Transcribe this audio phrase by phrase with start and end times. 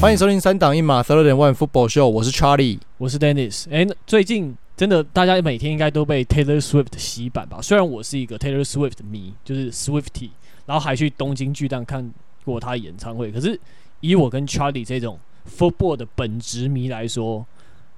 [0.00, 3.66] 欢迎收听三档一码 Third and One Football Show，我是 Charlie，我是 Dennis。
[3.68, 7.60] 哎，最近真的大家每天应该都被 Taylor Swift 洗版吧？
[7.60, 10.30] 虽然我是一个 Taylor Swift 迷，就是 Swiftie，
[10.66, 12.08] 然后还去东京巨蛋看
[12.44, 13.32] 过他演唱会。
[13.32, 13.58] 可是
[13.98, 15.18] 以我跟 Charlie 这种
[15.58, 17.44] Football 的本职迷来说，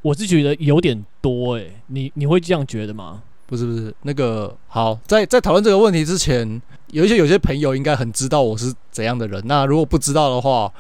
[0.01, 1.67] 我是觉得有点多哎。
[1.89, 3.23] 你你会这样觉得吗？
[3.47, 6.63] 不是不是，那个好，在在讨论这个问题之前，
[6.93, 9.43] 有一些有些朋友应该很知道我是怎样的人。
[9.45, 10.73] 那如果不知道的话，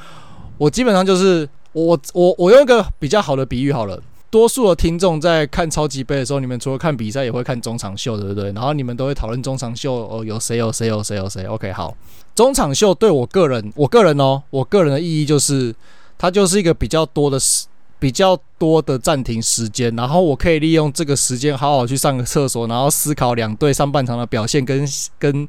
[0.60, 8.52] 我基本上就是我我我用一个比较好的比喻好了，多数的听众在看超级杯的时候，你们除了看比赛也会看中场秀，对不对？
[8.52, 11.96] 然后你们都会讨论中场秀哦，有谁有谁有谁有谁？OK，好，
[12.34, 15.74] 中场秀对我个人，我个人哦，我个人的意义就是，
[16.18, 17.66] 它就是一个比较多的时，
[17.98, 24.86] 比较多的暂停时间，然后我可以利用这个时间好好去上个厕所，然后思考两队上半场的表现跟
[25.18, 25.48] 跟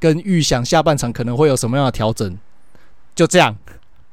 [0.00, 2.36] 跟预想下半场可能会有什么样的调整，
[3.14, 3.56] 就这样。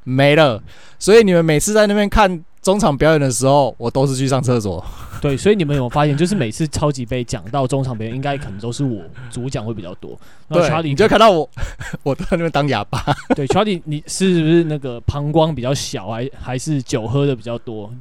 [0.10, 0.62] 没了，
[0.98, 4.84] 所以你们每次在那边看中场表演的时候，我都是去上厕所。
[5.22, 10.18] 对，所以你们有发现，就是每次超级杯讲到中场表演，应该可能都是我主讲会比较多。
[10.50, 11.50] 对，你就看到我，
[12.04, 13.04] 我在那边当哑巴。
[13.36, 17.92] 对，Charlie，你是不是那个膀胱比较小，还还是酒喝的比较多？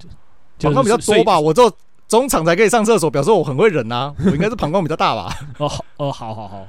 [0.61, 1.71] 膀胱比较多吧，我就
[2.07, 4.15] 中场才可以上厕所，表示我很会忍啊。
[4.25, 5.29] 我应该是膀胱比较大吧？
[5.59, 6.67] 哦，哦，好好好。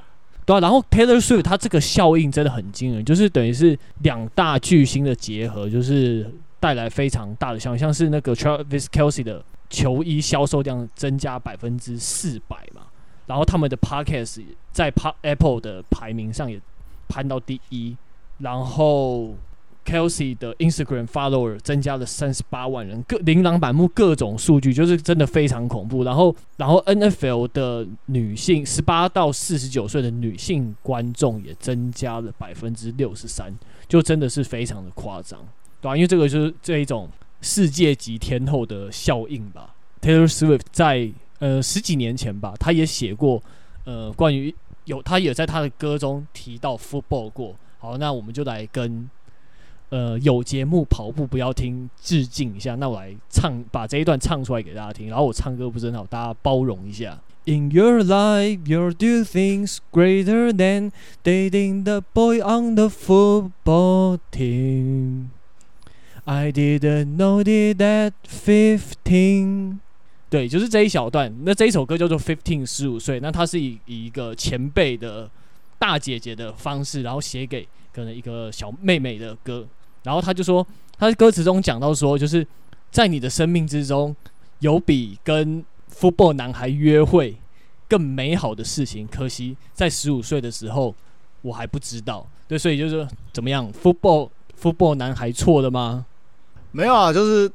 [0.50, 6.28] 对啊，然后 Taylor Swift 它这个效应真的很惊人，就是等于是两大巨星的结合，就是
[6.60, 12.82] 带来非常大的效，像是那个 Travis Kelce 的球衣销售量增加百分之四百嘛，
[13.28, 14.42] 然后他们的 Podcast
[14.72, 14.92] 在
[15.22, 16.60] Apple 的排名上也
[17.08, 17.96] 攀到第一，
[18.40, 19.36] 然后。
[19.90, 26.04] Kelsey 的 Instagram follower 增加了三十八万人，各琳琅满目，各种数据就是真的非常恐怖。
[26.04, 33.52] 然后，然后 NFL 的女性十八到四十九岁的女性观众也增加了百分之六十三，
[33.88, 35.40] 就真的是非常的夸张，
[35.82, 35.96] 对吧？
[35.98, 37.10] 因为这个就是这一种
[37.42, 39.74] 世界级天后的效应吧。
[40.02, 41.10] Taylor Swift 在
[41.40, 43.42] 呃十几年前吧，他也写过
[43.86, 44.54] 呃关于
[44.86, 47.56] 有，他也在他的歌中提到 football 过。
[47.80, 49.10] 好，那我们就来跟。
[49.90, 52.76] 呃，有节目跑步不要听，致敬一下。
[52.76, 55.08] 那我来唱，把这一段唱出来给大家听。
[55.08, 57.20] 然后我唱歌不是很好，大家包容一下。
[57.46, 60.92] In your life, you'll do things greater than
[61.24, 65.30] dating the boy on the football team.
[66.26, 69.80] I didn't know it at fifteen.
[70.30, 71.34] 对，就是这一小段。
[71.44, 73.20] 那这一首歌叫做《Fifteen》，十五岁。
[73.20, 75.28] 那它是以以一个前辈的
[75.80, 79.66] 大姐姐的方式，然后写给可能一个小妹妹的歌。
[80.04, 80.66] 然后他就说，
[80.98, 82.46] 他的歌词中讲到说，就是
[82.90, 84.16] 在你的生命之中，
[84.60, 87.36] 有比跟 football 男孩约会
[87.88, 89.06] 更美好的事情。
[89.08, 90.96] 可惜在十五岁的时候，
[91.42, 92.26] 我还不知道。
[92.48, 94.30] 对，所以就是怎么样，football
[94.60, 96.06] football 男孩错了吗？
[96.72, 97.52] 没有啊，就是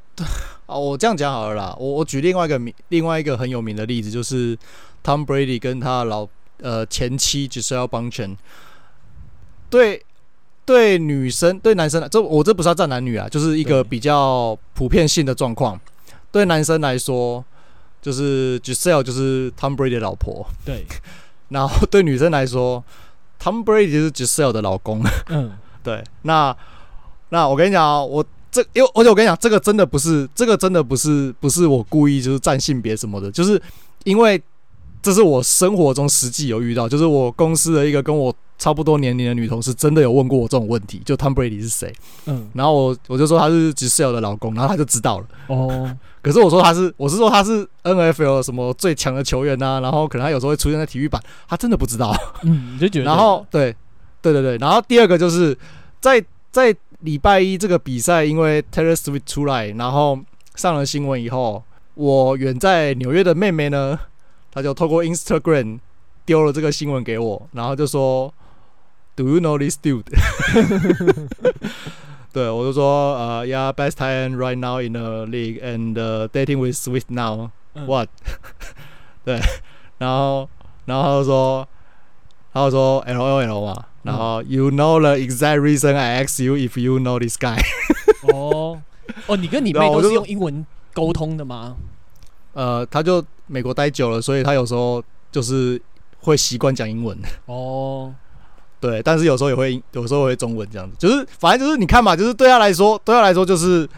[0.66, 1.76] 啊，我这样讲好了啦。
[1.81, 4.56] 我我举另外一个名，另外一个很有名的例子，就是
[5.03, 6.28] Tom Brady 跟他老
[6.61, 8.37] 呃前妻 Gisele Bündchen
[9.71, 10.05] 对。
[10.66, 15.78] 对女生、对男生来，这我这不是要站男女啊，就是一个比较普遍性的状况。
[16.32, 17.44] 对男生来说，
[18.00, 20.47] 就是 Giselle 就是 Tom Brady 的老婆。
[20.64, 20.86] 对。
[21.50, 22.82] 然后对女生来说
[23.38, 25.02] ，Tom Brady 就是 Gisele 的老公。
[25.28, 25.52] 嗯。
[25.84, 26.02] 对。
[26.22, 26.56] 那
[27.28, 33.60] 那我跟你讲啊，我这因为而且我跟你讲，这个真的不是，这个真的不是，不是我故意就是占性别什么的，就是
[34.04, 34.42] 因为
[35.02, 38.34] 这是我生活中实际有遇到，就是我公司的一个跟我。
[38.56, 41.92] 差不多年龄的女同事真的有问过我这种问题，就 Tom Brady 是谁？
[42.26, 45.26] 嗯，然后我我就说他是 Gisele 的老公，然后他就知道了。
[45.48, 52.14] 哦， 可是我说他是，我是说他是 NFL 什么最强的球员啊，然后可能他有时候会出现在体育版，他真的不知道。
[52.43, 53.06] 嗯，你就觉得。
[53.06, 53.75] 然后对，
[54.22, 55.56] 对对对，然后第二个就是
[56.00, 60.19] 在在礼拜一这个比赛，因为 Taylor Swift 出来，然后
[60.54, 61.62] 上了新闻以后，
[61.94, 63.98] 我远在纽约的妹妹呢，
[64.52, 65.81] 她就透过 Instagram
[66.25, 68.32] 丢了这个新闻给我，然后就说。
[69.16, 70.05] Do you know this dude？
[72.32, 77.87] 对，我就说，呃、uh,，Yeah，best time right now in the league and、uh, dating with Swift now、嗯。
[77.87, 78.08] What？
[79.25, 79.40] 对，
[79.99, 80.49] 然后，
[80.84, 81.69] 然后他就说，
[82.52, 87.62] 他就说，L O L 嘛，然后、嗯、You know the exact reason I ask you if you know this guy。
[88.22, 88.81] 哦，
[89.28, 91.76] 哦，你跟你妹都是用英文沟通的吗？
[92.55, 95.00] 呃，他就美国待久了，所以他有时候
[95.31, 95.81] 就是
[96.19, 97.16] 会习惯讲英文。
[97.46, 98.12] 哦。
[98.84, 103.88] 对，但是有时候也会，有时候会中文这样子，就是反正就是你看嘛，就是对他来说，对他来说就是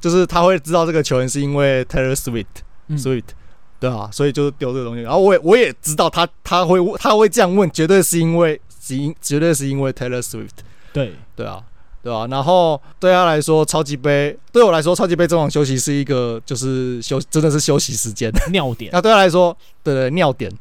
[0.00, 3.34] 就是他会知道这个球员是因为 Taylor Swift，Swift，、嗯、
[3.78, 5.02] 对啊，所以就是丢这个东西。
[5.02, 11.62] 然后我也我也知道他他会他会这样问，绝对是因为是因绝对是因为 Taylor Swift，对对啊。
[12.02, 12.26] 对吧、啊？
[12.30, 18.90] 然后对他来说，超级杯对我来说，超级杯中场休息是一个就是休真的是休息时间 尿点。
[18.92, 20.52] 那对他来说，对对尿点。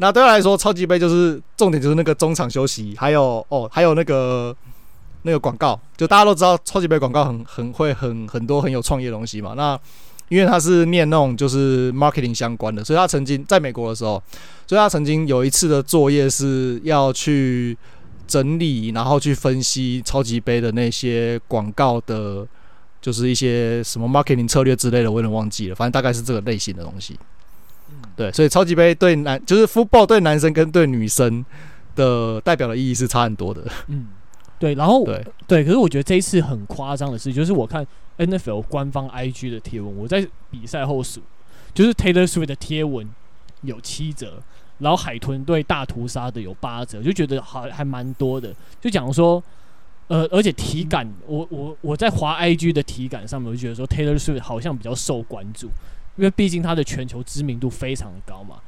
[0.00, 4.56] 那对他来说，超级杯就是重点就是那个中场休息，还有哦，还有那个
[5.22, 9.54] 那个广告，就大家都知道超级杯广告很很会很很多很有创意的东西嘛。
[9.56, 9.78] 那
[10.28, 14.22] 因为他是念那种就是 marketing 相关的，所以他曾经在美国的时候，
[14.66, 17.76] 所以他曾经有一次的作业是要去
[18.26, 22.46] 整理，然后去分析超级杯的那些广告的，
[23.00, 27.18] 就是一些什么 marketing 策略之类的，我有点忘记了，反正大概是这个类型的东西。
[28.18, 31.42] 对，所以超级杯对男就是 football 对男生跟对女生
[31.96, 33.62] 的代表的意义是差很多的。
[33.86, 34.08] 嗯，
[34.58, 37.86] 对，然后对对，可是我觉得这一次很夸张的是，就是我看。
[38.18, 41.20] NFL 官方 IG 的贴文，我在比赛后数，
[41.72, 43.08] 就是 Taylor Swift 的贴文
[43.62, 44.42] 有七折，
[44.78, 48.52] 然后海豚队大屠杀的有八折，就觉得好还蛮多的。
[48.80, 49.40] 就讲说，
[50.08, 55.70] 呃，而且体感，我我我在滑 IG 的体感上面，我就觉得说 Taylor Swift 好像比较受关注，
[56.18, 58.60] 因为毕竟他的全球知名度非常的高嘛，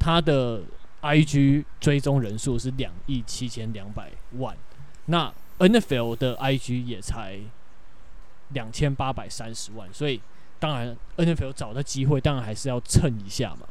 [0.00, 0.60] 他的
[1.02, 4.56] IG 追踪人数是两亿七千两百万，
[5.06, 7.38] 那 NFL 的 IG 也才。
[8.50, 10.20] 两千八百三十万，所以
[10.60, 13.66] 当然 NFL 找的机会，当然还是要蹭一下嘛。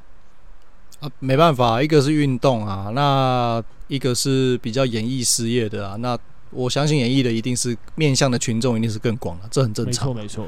[0.99, 5.95] 啊，没办法，一个是运动啊，那一个是比较演艺事业的啊。
[5.97, 6.17] 那
[6.49, 10.13] 我相信演艺的一定是面向的群众一定是更广了，这很正常。
[10.13, 10.47] 没错，没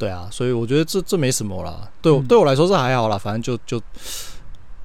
[0.00, 1.88] 对啊，所以我觉得这这没什么啦。
[2.02, 3.80] 对我、嗯、对我来说是还好啦，反正就就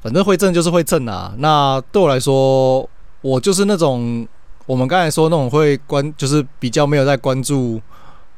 [0.04, 1.34] 反正会挣就是会挣啊。
[1.40, 2.88] 那对我来说，
[3.22, 4.28] 我就是那种
[4.68, 7.82] 我们刚才说那种会关，就是比较没有在关注。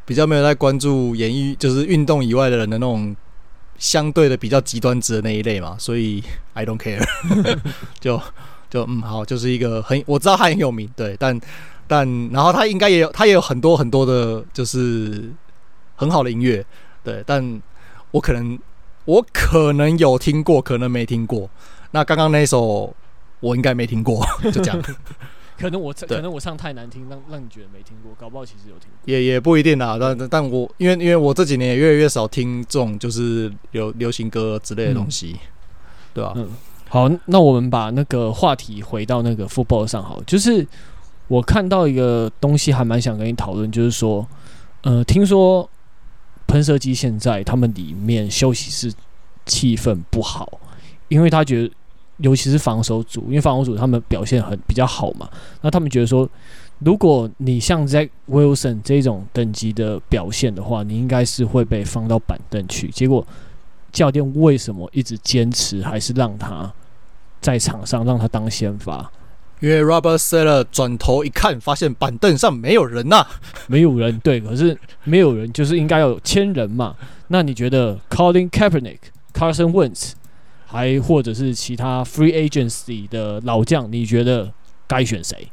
[0.08, 3.14] 比较没有在关注演艺，就是运动以外的人的那种
[3.78, 6.24] 相对的比较极端值的那一类嘛，所以
[6.54, 7.06] I don't care，
[8.00, 8.18] 就
[8.70, 11.38] 就嗯好，就是一个很我知道他很有名，对，但
[11.90, 15.30] 但然后他应该也有他也有很多很多的，就是
[15.98, 16.66] 很好的音乐，
[17.04, 17.62] 对，但
[18.12, 18.58] 我可能
[19.04, 21.50] 我可能有听过，可能没听过。
[21.92, 22.96] 那刚刚那一首
[23.42, 24.82] 我应该没听过， 就这样。
[25.58, 29.12] 可能我唱，可能我唱太难听，让让你觉得没听过，搞不好其实有听过。
[29.12, 35.40] 也也不一定啊，但但我因为因为我这几年也越来越少听这种就是流流行歌之类的东西，嗯、
[36.14, 36.34] 对吧、啊？
[36.38, 36.50] 嗯，
[36.90, 40.64] 好，那我们把那个话题回到那个 football 上，好，就是
[41.28, 44.28] 我看到一个东西，还蛮想跟你讨论，就是说，
[44.84, 45.68] 呃，听说
[46.48, 48.94] 喷射机现在他们里面休息室
[49.46, 50.60] 气氛不好，
[51.10, 51.74] 因为他觉得。
[52.20, 55.30] 尤其是防守组，因为防守组他们表现很比较好嘛，
[55.62, 56.28] 那他们觉得说，
[56.80, 62.88] 如果你像 Zach Wilson 这种等级的表现的话，你应该是会被放到板凳去。
[62.88, 63.24] 结果
[63.92, 66.74] 教练为什么一直坚持，还是让他
[67.40, 69.12] 在场上让他当先发？
[69.60, 73.28] 因为 Robert Seller 转头一看，发现板凳上没有人呐、啊，
[73.68, 74.20] 没有人。
[74.20, 76.96] 对，可是没有人就是应该要有千人嘛。
[77.30, 79.00] 那你觉得 Colin Kaepernick、
[79.34, 80.12] Carson Wentz？
[80.70, 84.52] 还或者是其他 free agency 的老将，你觉得
[84.86, 85.50] 该选谁？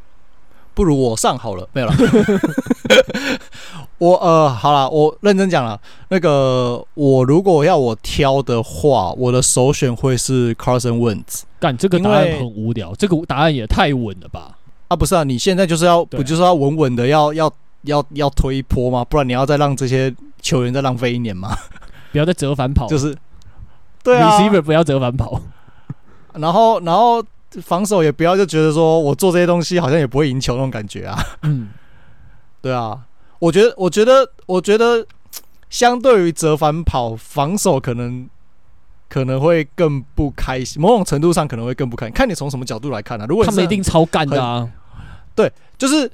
[0.75, 1.95] 不如我上好了，没有了。
[3.99, 5.81] 我呃，好了，我认真讲了。
[6.09, 11.43] 那个，我如果要我挑的话，我的首选会是 Carson Wentz。
[11.59, 14.57] 但这个答案很无聊，这个答案也太稳了吧？
[14.89, 19.05] 啊，不是啊，你现在就是要、啊、不就是要稳稳的要要要要推一波吗？
[19.05, 21.57] 不然你要再让这些球员再浪费一年吗？
[22.13, 23.17] 不要再折返跑，就是。
[24.03, 25.41] 对啊，receiver 不要折返跑，
[26.35, 27.25] 然后然后
[27.63, 31.19] 防守也不要就觉得说我做这些东西好像也不会赢球那种感觉啊。
[31.41, 31.71] 嗯，
[32.61, 33.01] 对啊，
[33.45, 35.07] 我觉得我觉得我觉得
[35.69, 38.29] 相对于折返跑，防守可能
[39.09, 42.15] 可能会更不开心，某种程度上可能会更不开心。
[42.15, 43.27] 看你从什么角度来看啊？
[43.29, 44.69] 如果他们一定超干的啊，
[45.35, 46.11] 对，就是。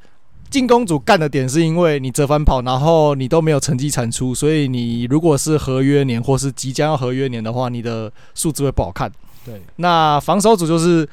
[0.50, 9.08] 进攻组干的点是因为你折返跑，然后你都没有成绩产出，所以你如果是合约年或是即将要合约年的话，你的数字会不好看。
[9.44, 11.08] 对，那防守组就是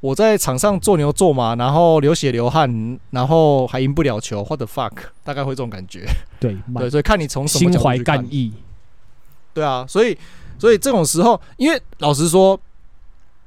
[0.00, 4.92] 我在场上做牛做马，然后流血流汗，然后还赢不了球，what the fuck，
[5.24, 6.06] 大概会这种感觉。
[6.40, 7.70] 对， 对，所以看你从什么。
[7.72, 8.52] 心怀干意。
[9.52, 10.16] 对啊，所以
[10.58, 12.58] 所以这种时候，因为老实说。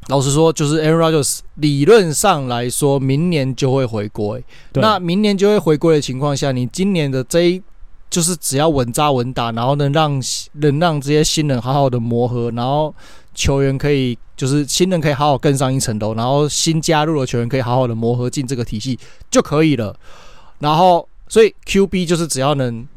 [0.07, 4.43] 老实说，就是 Aaron Rodgers 理论上来说，明年就会回归。
[4.73, 7.61] 那明年就会回归的情况下，你今年的这一
[8.09, 10.19] 就是只要稳扎稳打，然后能让
[10.53, 12.93] 能让这些新人好好的磨合，然后
[13.41, 19.97] 球员可以就是新人可以好好更上一层楼，然后新加入的球员可以好好的磨合进这个体系就可以了。
[20.59, 22.87] 然后，所以 QB 就是只要能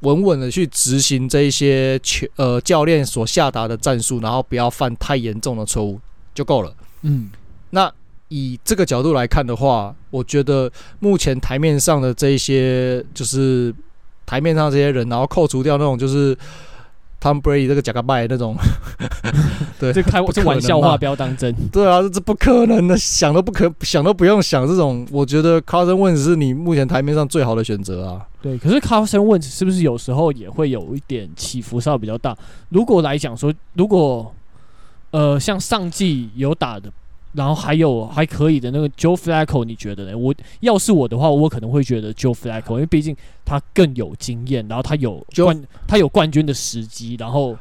[0.00, 6.00] 稳稳的去执行这一些球呃教练所下达的战术，然后不要犯太严重的错误。
[6.36, 7.30] 就够了，嗯，
[7.70, 7.90] 那
[8.28, 13.74] 以这个角度来看的话，我觉得目前台面上的这一些，就是
[14.26, 16.36] 台面上这些人，然后扣除掉那种就是
[17.20, 18.56] Tom Brady 这个假个拜那种，
[19.80, 21.54] 对，这开这玩笑话不要当真。
[21.72, 24.66] 对啊，这不可能的，想都不可想都不用想。
[24.68, 28.26] 这种我觉得 Carson Wentz 是你目前台面上最好的选择啊。
[28.40, 32.36] 对，可是 Carson Wentz 是不是有时候也会有一点起伏稍微比较大？
[32.68, 34.32] 如果来讲说，如果
[35.10, 36.90] 呃像上季有打的。
[37.36, 40.16] 然后还有还可以的那个 Joe Flacco，你觉得呢？
[40.16, 43.14] 我要是我的话，我可能会觉得 Joe Flacco，因为毕竟
[43.44, 47.54] 他更有经验，然后他有冠他有冠军的时机，然后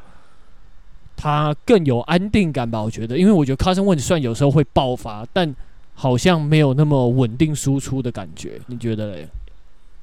[1.18, 2.82] 他更有安定感吧？
[2.82, 5.54] 我觉得，因为我觉得 Carson Wentz 虽然有时候会爆发，但
[5.94, 9.28] 好像没有那么稳定输出的感觉，你觉得嘞？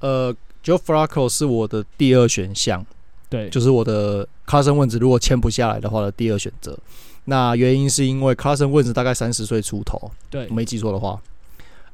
[0.01, 2.85] 呃，Joe Flacco 是我的第二选项，
[3.31, 6.79] 对，就是我的 Carson Wentz 如果签不下来的话的第二选择。
[7.25, 11.21] 那原因是因为 Carson Wentz 大概三十岁出头，对，我没记错的话，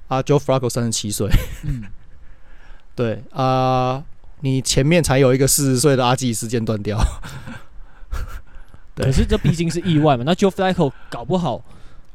[0.08, 1.28] 啊，Joe Flacco 三十七岁，
[1.64, 1.84] 嗯，
[2.96, 4.02] 对啊，
[4.40, 6.98] 你前面才有一个四十岁的阿基时间断掉，
[8.96, 10.24] 可是这毕竟是意外嘛。
[10.24, 11.62] 那 Joe Flacco 搞不好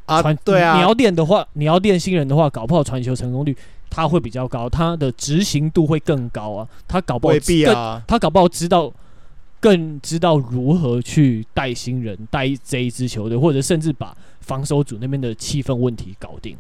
[0.08, 3.55] 啊，对啊，你要练的话，你要练新人的话，搞不好传球成功率
[3.89, 6.67] 他会比较高，他的执行度会更高啊。
[6.88, 8.91] 他搞不好未必啊，他搞不好知道。
[9.63, 16.58] 更知道如何去带新人，带这一支球队，或者甚至把防守组那边的气氛问题搞定。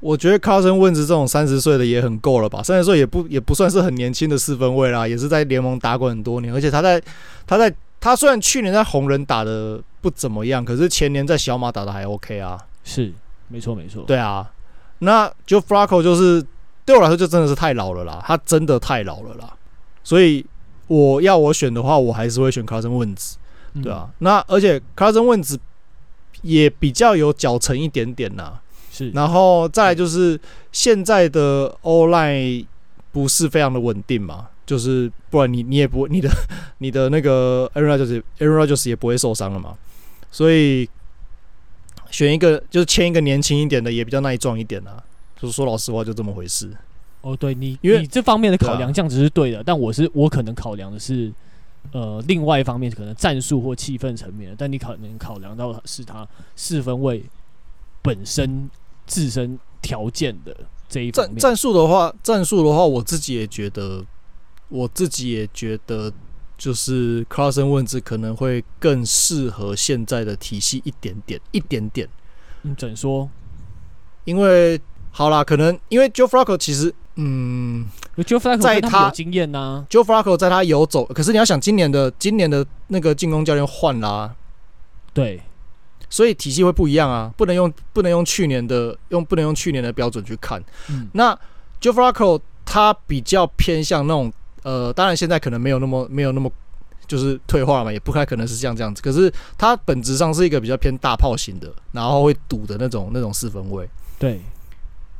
[0.00, 2.62] 我觉得 Carson Wentz 这种三十岁的也很够了吧？
[2.62, 7.02] 三十岁也不也不算是很年轻的四分卫啦，也是在联盟打滚很多年，而且他在
[7.46, 12.58] 他在他虽然去年在红人打的不怎么样，可是前年在小马打的还 OK 啊。
[12.84, 13.10] 是，
[13.48, 14.04] 没错没错。
[14.06, 14.52] 对啊，
[14.98, 16.44] 那 Joe Flacco 就是
[16.84, 19.56] 对我来说就真的是太老了啦，他真的太老了啦，
[20.04, 20.44] 所以。
[20.86, 23.34] 我要我选的话，我还是会选 Carson Wentz，
[23.82, 24.06] 对啊。
[24.08, 25.56] 嗯、那而且 Carson Wentz
[26.42, 28.54] 也比较有脚程一点点呐，
[28.92, 29.10] 是。
[29.10, 30.38] 然后再来就是
[30.72, 32.66] 现在的 O-line
[33.12, 36.30] 不是非常的稳定嘛，就是不然你你也不你的
[36.78, 39.76] 你的那个 Aaron Rodgers Aaron Rodgers 也不会受伤了嘛，
[40.30, 40.88] 所以
[42.10, 45.02] 选一个就是签一个年轻一点的也比较耐撞一点啊。
[45.38, 46.70] 就是说老实话，就这么回事。
[47.26, 51.32] 哦，对你，因为你这方面的考量这样子是对的，但我是我可能考量的是，
[51.90, 57.24] 呃，另外一方面可能战术或气氛层面，但你可能考量到的是他四分位
[58.00, 58.70] 本身
[59.08, 60.56] 自身条件的
[60.88, 61.34] 这一方面。
[61.34, 64.04] 战战术的话，战术的话，我自己也觉得，
[64.68, 66.12] 我自己也觉得，
[66.56, 72.08] 就是 Carson Wentz 可能会更适合现在的体系一点点，一点点。
[72.62, 73.28] 嗯，怎说？
[74.24, 74.80] 因为
[75.10, 76.94] 好啦，可能因为 Joe Flacco 其实。
[77.18, 77.86] 嗯
[78.18, 84.34] ，Joe Flacco 在他有经验呐，Joe Flacco 在他游走，可是你要想今年的今年的那个进攻教练换啦，
[85.14, 85.40] 对，
[86.10, 90.62] 所以体系会不一样啊，不能用不能用去年的用不能用去年的标准去看。
[90.90, 91.34] 嗯，那
[91.80, 94.30] Joe Flacco 他比较偏向那种
[94.62, 96.52] 呃，当然现在可能没有那么没有那么
[97.06, 103.88] 就是退化嘛，也不太可能是像这样子，可是他本质上是一个比较偏大炮型的，然后会赌的那种那种四分位。
[104.18, 104.42] 对，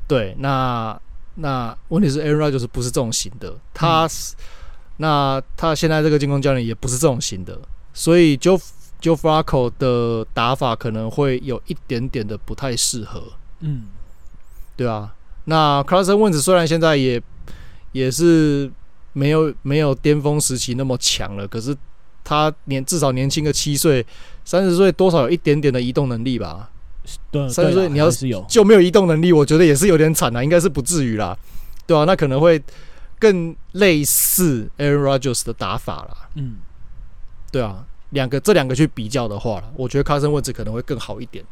[0.07, 1.00] 对，那。
[1.37, 4.37] 那问题是，Aaron Rodgers 就是不是这种型的，他是，嗯、
[4.97, 7.59] 那他现在这个进攻教练也不是这种型的，
[7.93, 8.61] 所以 Joe
[9.00, 13.23] Joe Flacco 的打法可能会有一点点的不太适合，
[13.61, 13.85] 嗯，
[14.76, 15.14] 对啊。
[15.45, 17.23] 那 Carson Wentz 虽然现在也
[17.93, 18.71] 也是
[19.12, 21.76] 没有没有巅峰时期那么强了，可是
[22.25, 24.05] 他年至少年轻个七岁，
[24.45, 26.71] 三十岁多少有一点点的移动能力吧。
[27.31, 31.37] 对，三十岁你要是有就没有移动能力，我觉得也是有点惨啊，应该是不至于啦，
[31.87, 32.63] 对啊，那可能会
[33.19, 36.29] 更类似 Aaron Rodgers 的打法啦。
[36.35, 36.57] 嗯，
[37.51, 41.45] 对啊，两个这两个去比较的话，我觉得 Carson Wentz 可能会更好一点，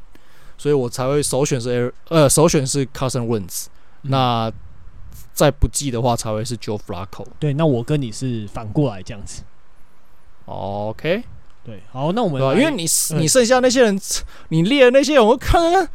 [0.59, 3.67] 所以我才会首选是 Aaron 呃首选是 Carson Wentz，
[4.03, 4.53] 嗯、那
[5.33, 7.27] 再不济的话才会是 Joe Flacco。
[7.39, 9.43] 对，那我跟你是反过来这样子。
[10.47, 11.25] OK。
[11.65, 12.85] 对，好，那我们因为你
[13.17, 13.99] 你剩下那些人，
[14.51, 15.89] 你列的那些人，我看看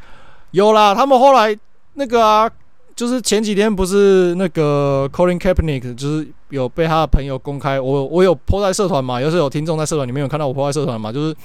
[0.52, 0.96] 有啦。
[0.96, 1.56] 他们后来
[1.94, 2.50] 那个啊，
[2.96, 11.36] 就是前几天不是那个 Colin Kaepernick，就是有被他的朋友公开，我我有 po 在社团嘛，有时候有听众在社团里面有看到我 po 在社团嘛，就是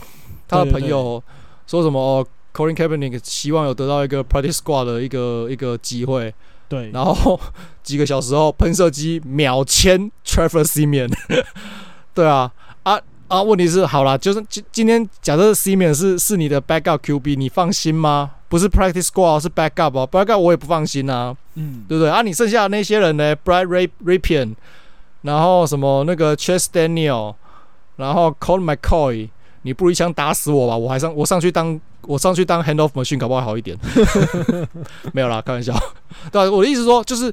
[0.48, 1.22] 他的朋友
[1.66, 6.32] 说什么哦，Colin Kaepernick 希望有得到一个 Practice Squad 的一个一个机会，
[6.66, 7.38] 对，然后
[7.82, 11.12] 几个小时后喷射机秒签 Trevor Siemian，
[12.14, 12.50] 对啊
[13.34, 13.38] 啊。
[13.38, 18.30] 啊，问题是好啦，就是今今天假设 Siemian 是是你的 backup QB，你放心吗？
[18.48, 22.08] 不是 practice squad，是 backup 啊，backup 我也不放心啊，嗯，对不对？
[22.08, 24.54] 啊，你剩下的那些人呢？Brett Ray Rypien，
[25.22, 27.34] 然后什么那个 Chase Daniel，
[27.96, 29.30] 然后 Colt McCoy，
[29.62, 33.76] 你不如一枪打死我吧，我还上我上去当我上去当 hand off machine 搞不好好一点。
[35.12, 35.74] 没有啦，开玩笑。
[36.30, 37.32] 对啊，我的意思说就是，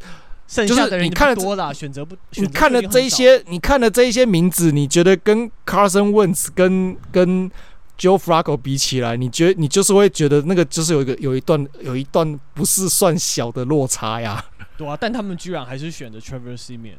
[0.51, 7.49] 剩下的人你看了多了，选择不，你看了这一些，你看了这一些名字，你觉得跟 Carson Wentz 跟跟
[7.97, 14.43] Joe Flacco 比起来，你觉得你就是会觉得那个就是有一个有一段有一段不是算小的落差呀。
[14.77, 16.97] 对啊，但他们居然还是选择 Trevor Siemian，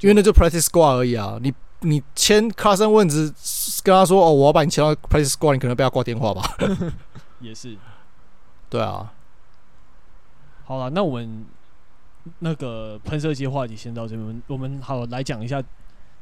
[0.00, 1.38] 因为那就 Practice Squad 而已啊。
[1.40, 6.56] 你你签 Carson Wentz 跟他说哦，我要把你签到 Practice Squad，你可能被他挂电话吧。
[7.40, 7.76] 也是，
[8.68, 9.12] 对啊。
[10.64, 11.44] 好了，那我们
[12.40, 15.62] 那个喷射机话题先到这边，我们好来讲一下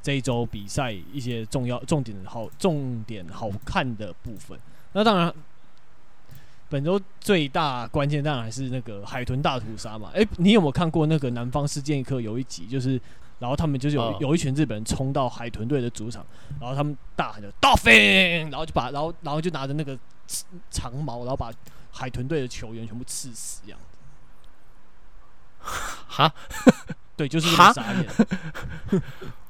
[0.02, 4.58] 这一周比赛一些重要、重点好、重点好看的部分。
[4.92, 5.32] 那当然。
[6.68, 10.08] 本周最大关键当然还是那个海豚大屠杀嘛。
[10.14, 12.98] 诶、欸，你有没有看过那个《南方四剑客》有一集，就是
[13.38, 16.24] 然后他们就是有有一群日本人冲到海豚队的主场，
[16.58, 19.98] 然后他们大喊着 Dolphin，然后就把然后然后就拿着那个
[20.70, 21.52] 长矛，然后把
[21.90, 23.78] 海豚队的球员全部刺死这样。
[26.08, 26.32] 哈？
[27.16, 28.06] 对，就是这么傻眼。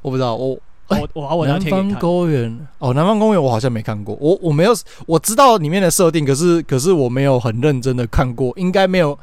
[0.02, 0.58] 我不知道我。
[0.88, 4.74] 我我我南方公园哦，南方公园我好像没看过，我我没有
[5.06, 9.18] 我知道里面的设定，可是可是我没有很认真的看过，应该没有，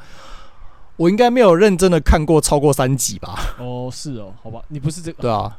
[0.96, 3.54] 我应该没有认真的看过超过三集吧？
[3.60, 5.56] 哦，是哦，好吧，你不是这个对啊？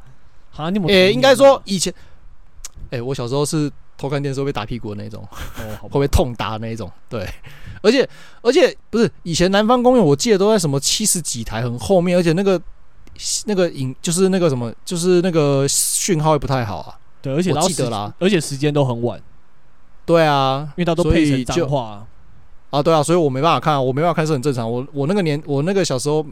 [0.50, 1.90] 好，你诶、欸，应该说以前，
[2.90, 3.72] 诶、欸，我小时候是
[4.02, 7.26] 偷看电视会被打屁股的那种，哦，好， 会被痛打的那种，对，
[7.82, 8.08] 而且
[8.42, 12.60] 而且不是以前南方公园，我记得都在什么七十几台很后面，而且那个。
[13.44, 16.98] 那个影就是那个什么，就是那个讯号也不太好啊。
[17.20, 19.20] 对，而且我记得啦，而且时间都很晚。
[20.06, 22.06] 对啊，因为他都配成脏话
[22.70, 22.82] 啊。
[22.82, 24.68] 对啊，所以我没办法看，我没办法看是很正常。
[24.68, 26.24] 我我那个年，我那个小时候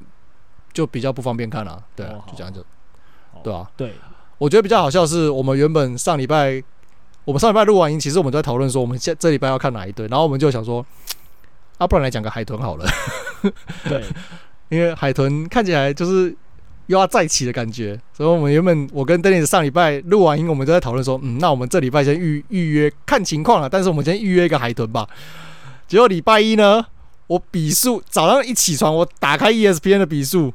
[0.73, 1.81] 就比较不方便看了。
[1.95, 2.65] 对啊，就这样就，
[3.45, 3.71] 对啊。
[3.77, 3.95] 对，
[4.39, 6.61] 我觉得比较好笑是我们原本上礼拜，
[7.25, 10.85] 我们上礼拜录完音，其实我们都在讨论说，我们下这礼拜要看哪一队，然后我们就想说，
[11.79, 12.87] 啊，不然来讲个海豚好了。
[13.89, 14.05] 对，
[14.71, 16.37] 因为海豚看起来就是。
[16.87, 25.09] 又要再起的感觉，所以我们原本我跟 Dennis 上礼拜录完音，我们都在讨论说，嗯，那我们这礼拜先预预约看情况了，但是我们先预约一个海豚吧。
[25.87, 26.85] 结果礼拜一呢，
[27.29, 30.53] 我比数早上一起床，我打开 ESPN 的比数，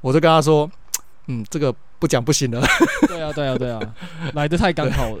[0.00, 0.68] 我就跟他说，
[1.28, 2.60] 嗯，这个不讲不行了。
[3.08, 3.80] 对啊，对啊，对啊，
[4.34, 5.18] 来的太刚好了，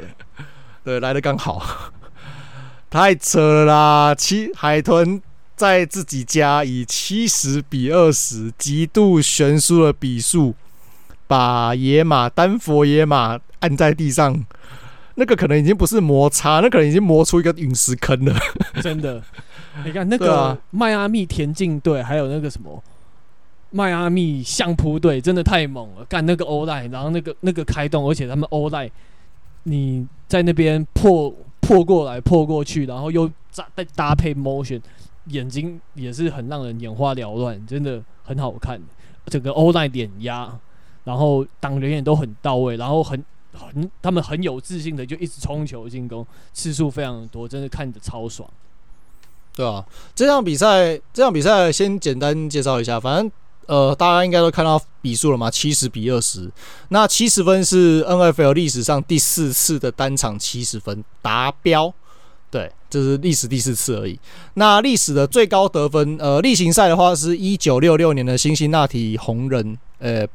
[0.84, 1.64] 对， 对，来的刚好，
[2.90, 5.22] 太扯了啦，七海豚。
[5.56, 10.54] 在自己家以七十比二十极度悬殊的比数，
[11.26, 14.44] 把野马丹佛野马按在地上，
[15.14, 18.38] 那个可能已经不是摩擦，那可能已经磨出一个陨石坑了。
[18.82, 19.22] 真的，
[19.82, 22.84] 你看那个迈阿密田径队，还有那个什么
[23.70, 26.04] 迈阿密相扑队，真的太猛了。
[26.06, 28.90] 干那个欧赖然后那个那个开动，而且他们欧赖
[29.64, 34.80] 你在那边破破过来破过去，然后又再再搭配 motion。
[35.26, 38.80] 眼睛也是很让人眼花缭乱，真的很好看。
[39.26, 40.56] 整个欧赖碾压，
[41.02, 48.48] 然后挡人也都很到位，然后很很他们很有自信的就一直冲球进攻，次数非常多，真的看着超爽。
[49.52, 53.32] 对啊，这场比赛这场比赛先简单介绍一下，反正
[53.66, 56.50] 呃大家应该都看到比数了嘛，七十比二十。
[56.88, 61.92] 那七十分是 NFL 历史上第四次的单场七十分达标。
[62.48, 64.18] 对，这是历史第四次而已。
[64.54, 70.26] 那历史的最高得分，呃，例行赛的话是一九六六年的辛辛那提红人，呃，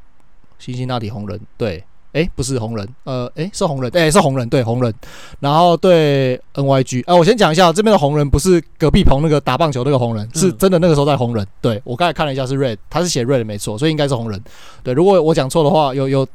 [0.58, 1.82] 辛辛那提红人，对，
[2.12, 4.92] 诶，不是红人，呃，诶，是红人，诶，是红人，对，红人。
[5.40, 11.46] 然后对 NYG，呃，我先讲一下，这边的红人不是隔壁棚那个打棒球那个红人，是真的那个时候在红人。
[11.60, 14.42] 对，我刚才看了一下是 Red，他是写 Red 没错，所以应该是红人。
[14.82, 16.26] 对，如果我讲错的话，有有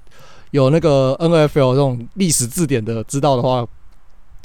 [0.51, 3.65] 有那个 NFL 这种历史字典的知道的话。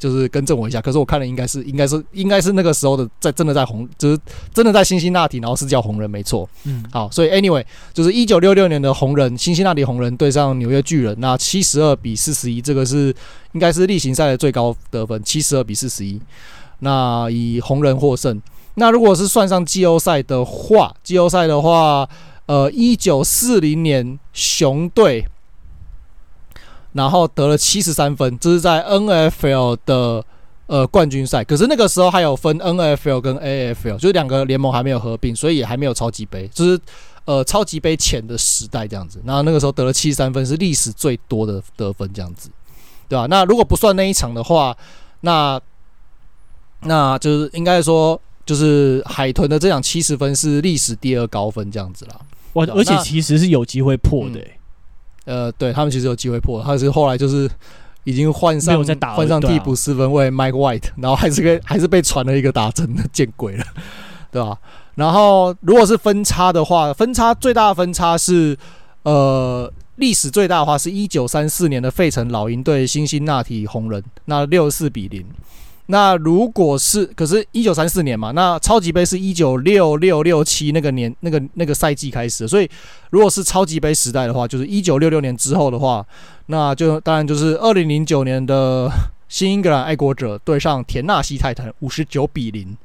[0.03, 4.19] 就是更正我一下，可是我看了应该是应该是应该是那个时候的在真的在红，就是
[4.53, 6.49] 真的在辛辛那提，然后是叫红人没错。
[6.65, 7.63] 嗯，好，所以 anyway
[7.93, 13.15] 就是一九六六年的红人辛辛那提红人对上纽约巨人，那七十二比四十一，这个是
[13.53, 16.19] 应该是例行赛的最高得分，七十二比四十一，
[16.79, 18.41] 那以红人获胜。
[18.75, 22.05] 那如果是算上季后赛的话，季后赛的话，
[22.47, 25.25] 呃，一九四零年熊队。
[26.93, 30.23] 然后得了七十三分，这是在 NFL 的
[30.67, 31.43] 呃冠军赛。
[31.43, 36.79] 可是那个时候还有分 NFL 跟 AFL，就是两个联盟还没有合并，所以也还没有超级杯，就是
[37.25, 39.21] 呃超级杯前的时代这样子。
[39.25, 42.49] 然后那个时候得了七十三分，是历史最多的得分这样子，
[43.09, 43.25] 对吧？
[43.27, 44.75] 那如果不算那一场的话，
[45.21, 45.59] 那
[46.81, 52.19] 那就是应该说，就是海豚的这场七十分是历史第二高分这样子啦。
[52.53, 54.59] 哇，而且其实是有机会破的、欸。
[55.25, 57.49] 呃，对他们其实有机会破，他是后来就是
[58.03, 58.83] 已经换上
[59.15, 63.63] 换上替补四分卫 Mike White，然后还是被还是被传了一个打针的见鬼了，
[64.31, 64.57] 对吧？
[64.95, 68.57] 然后如果是分差的话，分差最大的分差是
[69.03, 69.71] 呃。
[69.97, 75.23] 历史最大的话是一九三四年的费城老鹰对辛辛那提红人，那六十四比零。
[75.87, 82.69] 那如果是，可是，一九三四年嘛，那超级杯是一九六六六七那个年那个那个赛季开始，所以
[83.09, 86.05] 如果是超级杯时代的话，就是一九六六年之后的话，
[86.45, 88.89] 那就当然就是二零零九年的
[89.27, 92.77] 新英格兰爱国者对上田纳西泰坦五十九比零，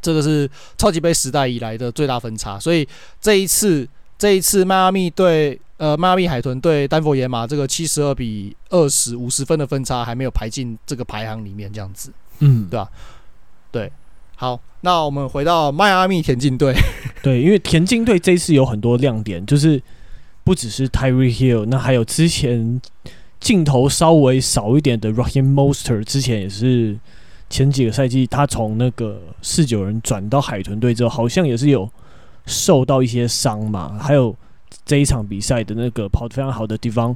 [0.00, 0.48] 这个是
[0.78, 2.86] 超级杯时代以来的最大分差，所以
[3.20, 3.88] 这一次
[4.20, 5.58] 这一次迈阿密对。
[5.80, 12.90] 呃，迈阿密海豚对丹佛野马这个七十二比二十五十分的分差还没有排进这个排行里面，这样子，嗯，对吧？
[13.72, 13.90] 对，
[14.36, 16.74] 好，那我们回到迈阿密田径队。
[17.24, 19.82] 对，因为田径队这一次有很多亮点，就是
[20.44, 22.78] 不只是 Tyreek Hill，那还有之前
[23.40, 26.94] 镜头稍微少一点的 Raheem Mostert，之前也是
[27.48, 31.90] 前几个赛季他从那个四九人转到海豚队之后，好像也是有
[32.46, 34.36] 受到一些伤嘛，还有。
[34.86, 37.14] 这一场比赛的那个跑得非常好的地方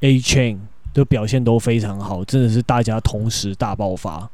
[0.00, 0.58] ，Achane
[0.92, 4.28] 的表现都非常好，真的是大家同时大爆发。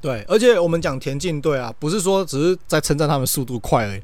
[0.00, 4.02] 对，而且我们讲田径队啊，不是说只是在称赞他们速度快而已。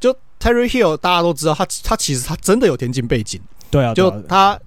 [0.00, 3.40] 就 Tyreek Hill，大家都知道他，他其实他真的有田径背景。
[3.70, 4.58] 对啊，就他，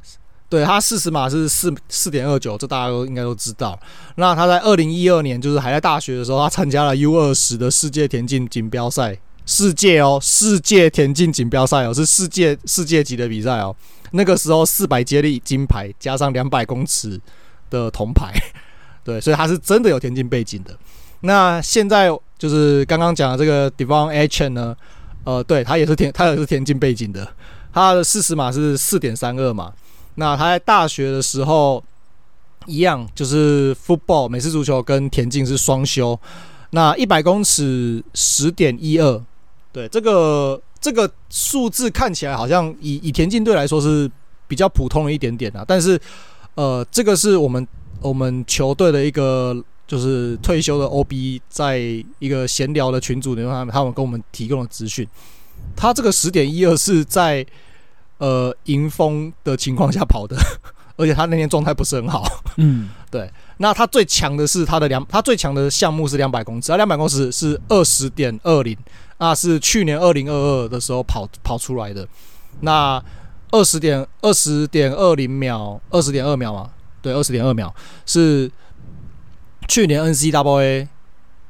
[0.47, 3.77] 对他四十码是四四点二九，这大家都应该都知道。
[4.15, 9.17] 那他在二零一二年，就是还在大学的时候，他参加了 U 二十的世界田径锦标赛。
[9.45, 13.75] 世界哦，世界田径锦标赛哦，是世界世界级的比赛哦。
[14.11, 17.19] 那个时候四百接力金牌加上两百公尺
[17.69, 18.33] 的铜牌，
[19.03, 20.77] 对，所以他是真的有田径背景的。
[21.21, 24.75] 那现在就是刚刚讲的这个 De'Von Achen 呢，
[25.23, 27.27] 呃，对他也是田，他也是田径背景的。
[27.73, 29.71] 他的四十码是四点三二码。
[30.15, 31.83] 那他在大学的时候
[32.65, 36.19] 一样，就是 football 美式足球跟田径是双修。
[36.71, 39.23] 那一百公尺十点一二。
[39.73, 44.09] 对，这个这个数字看起来好像以以田径队来说是
[44.47, 45.99] 比较普通的一点点啊，但是
[46.55, 47.65] 呃，这个是我们
[48.01, 49.55] 我们球队的一个
[49.87, 51.77] 就是退休的 OB 在
[52.19, 55.07] 一个闲聊的群组里面，他们他们跟我们提供的资讯，
[55.75, 57.45] 他这个十点一二是在
[58.17, 60.35] 呃迎风的情况下跑的，
[60.97, 62.25] 而且他那天状态不是很好，
[62.57, 68.77] 嗯， 对，那他最强的是他的两，他最强的项目是两百公尺，他，两百公尺是二十点二零。
[69.21, 72.07] 那是去年二零二二的时候跑跑出来的，
[72.61, 72.99] 那
[73.51, 76.71] 二十点二十点二零秒，二十点二秒嘛，
[77.03, 77.71] 对，二十点二秒
[78.07, 78.49] 是
[79.67, 80.87] 去年 NCAA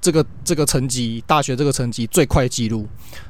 [0.02, 2.86] 这个这个成绩，大学这个成绩最快记录。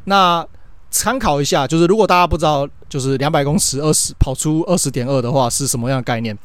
[0.05, 0.43] 那
[0.89, 6.35] 参考一下，就是如果大家不知道，就是两百公尺二十跑出二十点二的话是什么样的概念？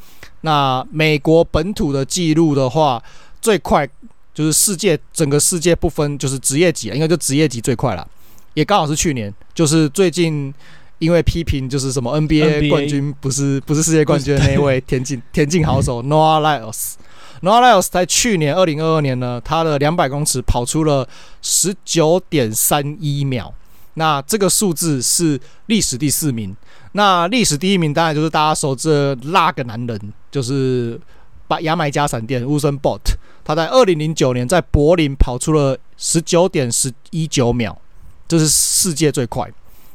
[0.42, 3.02] 那美国本土的记录的话，
[3.40, 3.88] 最快。
[4.36, 8.06] 就是世界整个世界不分就是职业级啊，应该就职业级最快了，
[8.52, 10.52] 也刚好是去年，就是最近
[10.98, 21.08] 因为批评就是什么 NBA 冠军不是不是世界冠军的那一位田径田径好手 Noah Lyles，Noah Lyles 在去年二零二二年呢，他的两百公尺跑出了
[21.40, 23.54] 十九点三一秒，
[23.94, 26.54] 那这个数字是历史第四名，
[26.92, 31.00] 那历史第一名当然就是大家熟知的那个男人，就是
[31.48, 33.16] 把牙买加闪电 Usain Bolt。
[33.46, 37.78] 他在二零零九年在柏林跑出了十九点十一九秒，
[38.26, 39.48] 这是世界最快，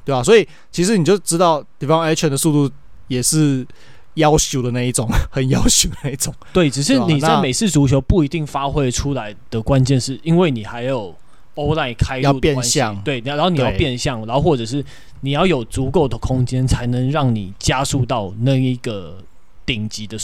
[0.05, 0.23] 对吧？
[0.23, 2.73] 所以其实你就知道 De'Von Achane 的速度
[3.09, 3.67] 也是
[4.13, 6.33] 要求的那一种， 很要求的那一种。
[6.53, 11.13] 对，只是你在美式足球不一定发挥出来的关键，是因为你还有
[11.55, 14.81] O-line 开路要变相，对，然后你要变相，然后或者是
[15.19, 19.17] 你要有足够的空间，才能让你加速到那一个
[19.65, 20.17] 顶级的，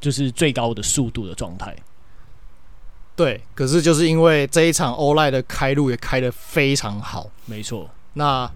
[0.00, 1.76] 就是最高的速度的状态。
[3.22, 8.50] 对，可是就是因为这一场欧莱的开路也开得非常好，没错，那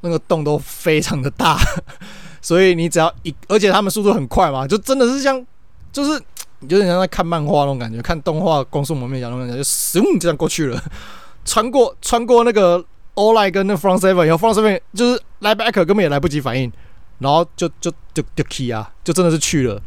[0.00, 1.56] 那个洞都非常的大，
[2.42, 5.46] 所以你只要一，而且他们速度很快嘛，就真的是像，
[5.92, 6.20] 就是
[6.68, 10.82] 有点像在看漫画那种感觉，看动画光速蒙面侠那种感觉，就咻这样过去了，
[11.46, 16.72] 穿过穿过那个欧莱跟那 front seven，然后 front seven 就是 linebacker 根本也来不及反应，
[17.20, 19.80] 然后就就就就 key 啊，就真的是去了，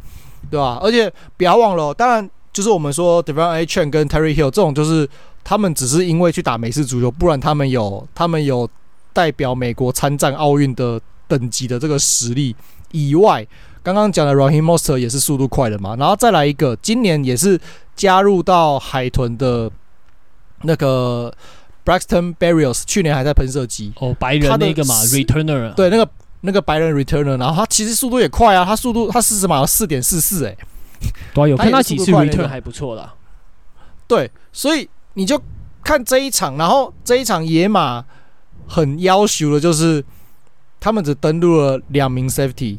[0.50, 0.78] 对吧？
[0.80, 2.30] 而且不要忘了，当然。
[2.54, 5.06] 就是我们说 De'Von Achane 跟 Tyreek Hill 这种，就是
[5.42, 8.66] 他们只是因为去打美式足球，不然他们有他们有
[9.12, 12.54] 代表美国参战奥运的等级的这个实力
[12.92, 13.46] 以外，
[13.82, 17.60] 刚刚讲的 Raheem Mostert 也是速度快的嘛，然后再来一个，今年也是
[17.96, 19.70] 加入到海豚的
[20.62, 21.34] 那个
[21.84, 23.92] Braxton Barrios，去年还在喷射机。
[23.96, 26.08] 哦，白人那个嘛，Returner，对，那个
[26.42, 30.56] 那个白人 returner，然后他其实速度也快啊，他速度他四十码有四点四四，哎，
[31.34, 33.14] 对，有看他几次 return 还不错啦。
[34.06, 35.40] 对，所以你就
[35.82, 38.04] 看这一场，然后这一场野马
[38.66, 40.04] 很要求的就是
[40.80, 42.78] 他们只登录了两名 safety，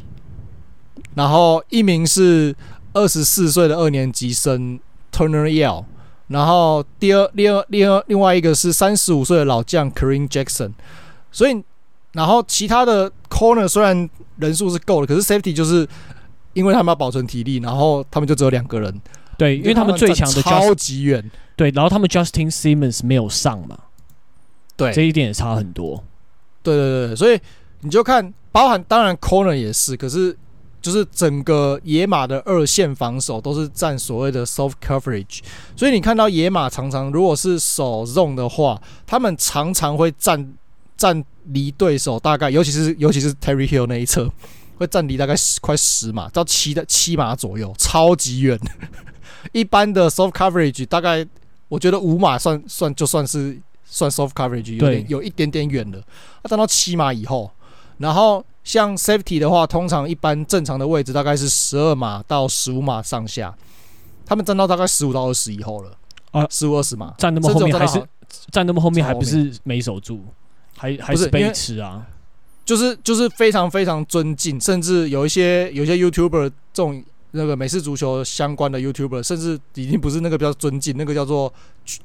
[1.16, 2.56] 然后一名是
[2.94, 4.80] 二十四岁的二年级生
[5.12, 5.86] Turner Yell。
[6.28, 10.72] 然后第二、第二、第二，另外一个是三十五岁的老将 Kareem Jackson，
[11.32, 11.64] 所以，
[12.14, 15.88] 然后其他的 corner 虽然人数是够了，可是 safety 就是
[16.56, 19.02] 因为他们要保存体力，然后他们就只有两个人。
[19.38, 21.30] 对，因为他们最强的超级远。
[21.56, 23.78] 对，然后他们 Justin Simmons 没有上嘛。
[24.76, 26.04] 对，这一点也差很多。
[26.64, 27.40] 对对对，所以
[27.82, 30.36] 你就看，包含当然 corner 也是，可是。
[30.82, 35.40] 就是整个野马的二线防守都是占所谓的 soft coverage，
[35.76, 40.54] 所以你看到野马常常如果是守 zone 的话，他们常常会占
[40.96, 44.32] 占离对手大概，尤其是尤其是 Terry Hill 那一侧，
[44.78, 48.60] 会占离大概十快十码到七的七码左右，超级远。
[49.54, 51.26] 一般的 soft coverage 大概
[51.68, 56.02] 我觉得五码算算就算是算 soft coverage，有点有一点点远了。
[56.44, 57.52] 他站到七码以后，
[57.98, 58.44] 然后。
[58.66, 63.56] 像 safety 的话，通常一般正常的位置大概是十二码到十五码上下，
[64.26, 65.92] 他们站到大概十五到二十以后了
[66.32, 68.04] 啊，十五二十码站那么后面还是
[68.50, 70.26] 站那么后面还不是没守住，
[70.76, 72.08] 还还是被吃啊？
[72.66, 77.04] 就是就是非常非常尊敬，甚至有一些有一些 YouTuber 这种。
[77.38, 81.54] 那个美式足球相关的 YouTuber，甚至已经不是那个比较尊敬，那个叫做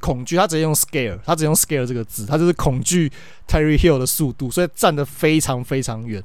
[0.01, 3.09] 恐惧，他直接用 scare，他直接用 scare 这个字，他就是恐惧
[3.47, 6.21] Terry Hill 的速度，所以站得非常非常远。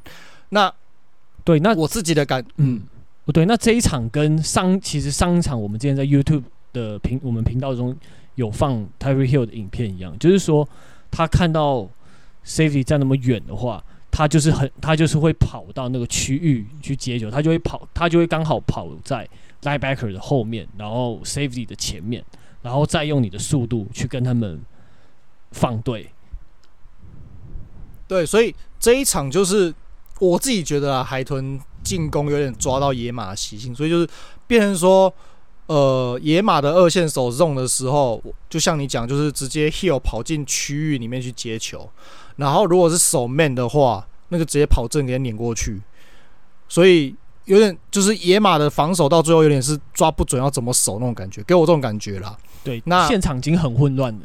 [0.49, 0.73] 那
[1.43, 2.81] 对，那我自己的感，嗯，
[3.25, 6.41] 不对，那这一场跟上其实上一场我们之前在 YouTube
[6.73, 7.95] 的频我们频道中
[8.33, 10.67] 有放 Terry Hill 的影片一样，就是说
[11.11, 11.87] 他看到
[12.43, 13.83] Safety 站那么远的话。
[14.15, 19.27] 他就是很，他就是会跑到那个区域去接球，他就会跑，他就会刚好跑在
[19.63, 22.23] linebacker 的后面，然后 safety 的前面，
[22.61, 24.61] 然后再用你的速度去跟他们
[25.51, 26.09] 放对。
[28.07, 29.73] 对，所以这一场就是
[30.21, 34.07] 我自己觉得啊，海豚进攻有点抓到野马的习性，所以就是
[34.47, 35.13] 变成说，
[35.67, 41.89] 呃，野马的二线手 zone 的时候，就像你讲，就是直接 heel 跑进区域里面去接球。
[42.35, 45.81] 然后，如果是守 man 的话，那就直接跑正给他碾过去。
[46.67, 52.37] 所以有点就是野马的防守到最后有点是抓不准要怎么守那种感觉，给我这种感觉啦。
[52.63, 54.21] 对，那现场已经很混乱了。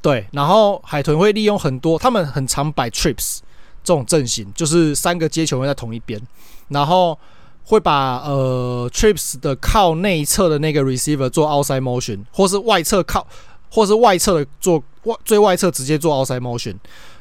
[0.00, 3.38] 对，然后海豚会利用很多，他们很常摆 trips
[3.82, 6.20] 这种阵型，就是三个接球会在同一边，
[6.68, 7.18] 然后
[7.68, 13.26] 会把呃 trips 的靠内侧的那个 receiver 做 outside motion，或是外侧靠，
[13.70, 16.74] 或是外侧的做外最外侧直接做 outside motion。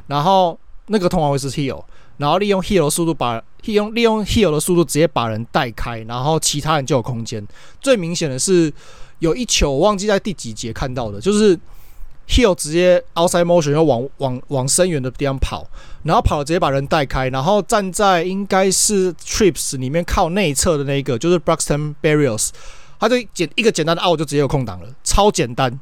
[0.08, 1.84] 然后那个通常会是 heel，
[2.16, 7.46] 然后利用 heel 的速度把利用利用 heel 的速度直接把人带开，然后其他人就有空间。
[7.82, 8.72] 最明显的是
[9.20, 11.60] 有一球我忘记在第几节看到的，就是
[12.28, 15.66] Hill 直接 outside motion 要往往往深远的地方跑，
[16.04, 22.50] 然后跑直接把人带开，然后站在应该是 Trips 里面靠内侧的那一个，就是 Braxton Berrios，
[23.00, 25.80] 他就简一个简单的 out 就直接有空档了，超简单，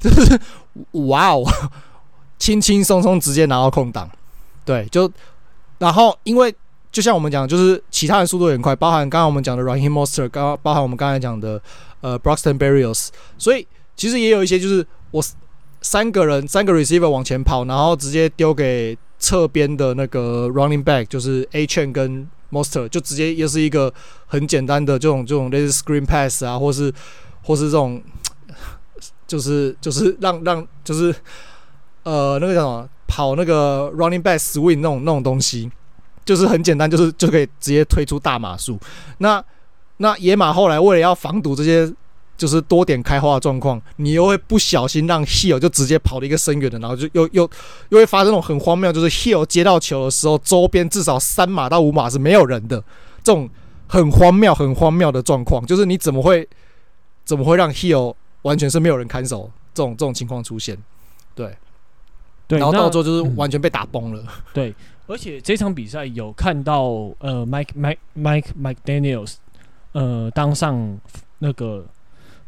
[0.00, 0.40] 就是
[0.92, 1.44] 哇哦！
[2.38, 4.08] 轻轻松松直接拿到空档，
[4.64, 5.10] 对，就
[5.78, 6.54] 然后因为
[6.90, 11.60] 就像我们讲，就是其他人速度也很快，包含刚刚我们讲的 Raheem m o s t e r 刚包含我们刚才讲的
[12.00, 15.24] 呃 Braxton Berrios，所以其实也有一些就是我
[15.80, 23.92] 三个人三个 receiver 往前跑，然后直接丢给侧边的那个 running back，就是 A chain 跟 monster，就直接又是一个
[24.26, 26.92] 很简单的这种这种类似 screen pass 啊，或是
[27.42, 28.02] 或是这种
[29.26, 31.14] 就是就是让让就是。
[32.04, 32.88] 呃，那个叫什么？
[33.06, 35.70] 跑那个 running back swing 那种那种东西，
[36.24, 38.78] 就是很简单，就是就可以直接推出大码数。
[39.18, 39.44] 那
[39.98, 41.92] 那野马后来为了要防堵这些，
[42.38, 47.50] 就是多点开花的状况，你又会不小心让 Hill 就直接跑了一个深远的，然后就又又
[47.90, 52.82] 又会发生那种很荒谬，就是 Hill 接到球的时候，周边至少三码到五码是没有人的，
[53.22, 53.50] 这种
[53.86, 56.48] 很荒谬、很荒谬的状况，就是你怎么会
[57.24, 60.78] 怎么会让 Hill 完全是没有人看守这种这种情况出现？
[61.34, 61.54] 对。
[62.46, 64.24] 对，然后到最后就是完全被打崩了。
[64.54, 64.74] 对，
[65.06, 66.84] 而且这场比赛有看到
[67.18, 69.34] 呃，Mike Mike Mike Mike Daniels，
[69.92, 70.98] 呃，当上
[71.40, 71.84] 那个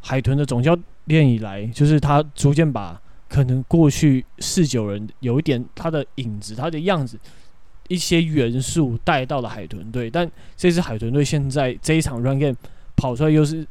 [0.01, 7.19] 海豚的总教练以来，就是他逐渐把可能过去四九人有一点他的影子、他的样子、
[7.89, 10.11] 一些元素带到了海豚队。
[10.11, 12.57] 但这支海豚队现在这一场 Run Game
[12.97, 13.67] 跑出来又是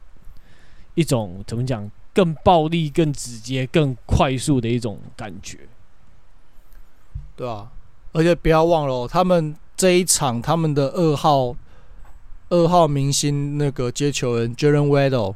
[0.96, 1.90] 一种怎么讲？
[2.12, 5.60] 更暴力、更直接、更快速的一种感觉。
[7.36, 7.72] 对啊，
[8.12, 11.56] 而且不要忘了，他们这一场他们的二号
[12.50, 15.36] 二号明星那个接球人 Jalen Waddle，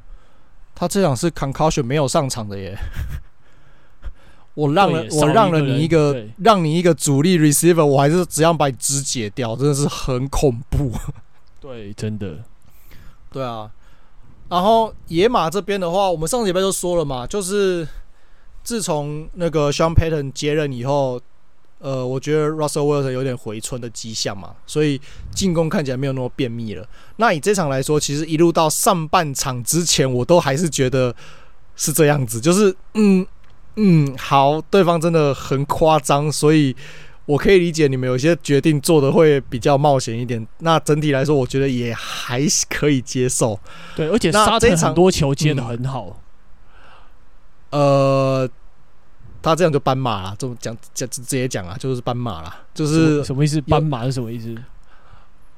[0.75, 2.77] 他这场是 concussion 没有上场的耶。
[4.55, 10.91] 我让了我让了你一个让你一个主力 receiver，我还是只要把你肢解掉，真的是很恐怖。
[11.59, 12.37] 对，真的。
[13.31, 13.71] 对啊。
[14.49, 17.87] 然后野马这边的话，我们上个礼拜就说了嘛，就是
[18.63, 21.19] 自从那个 Sean Payton 接任以后，
[21.83, 24.99] 呃，我觉得 Russell Wilson 有点回春的迹象嘛，所以
[25.35, 26.87] 进攻看起来没有那么便秘了。
[27.17, 31.13] 那以这场来说，其实一路到上半场之前，我都还是觉得
[31.75, 33.27] 是这样子，就是嗯。
[33.75, 36.75] 嗯，好，对方真的很夸张，所以
[37.25, 40.47] 我可以理解你们有些决定做的会比较冒险一点。
[40.59, 43.59] 那整体来说，我觉得也还可以接受。
[43.95, 46.21] 对，而且沙特很多球接的很好。
[47.71, 48.47] 呃，
[49.43, 53.61] 他这样就斑马了，这么讲讲直接讲啊，就是斑马了，就是什么意思？
[53.61, 54.55] 斑马是什么意思？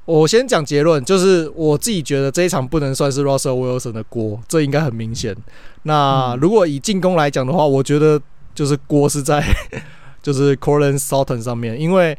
[0.04, 5.34] 我先讲结论，就是我自己觉得这一场不能算是 Russell Wilson 的锅，这应该很明显。
[5.82, 8.20] 那如果以进攻来讲的话，我觉得
[8.54, 9.44] 就是锅是在
[10.22, 12.16] 就是 Courtland Sutton 上面，因为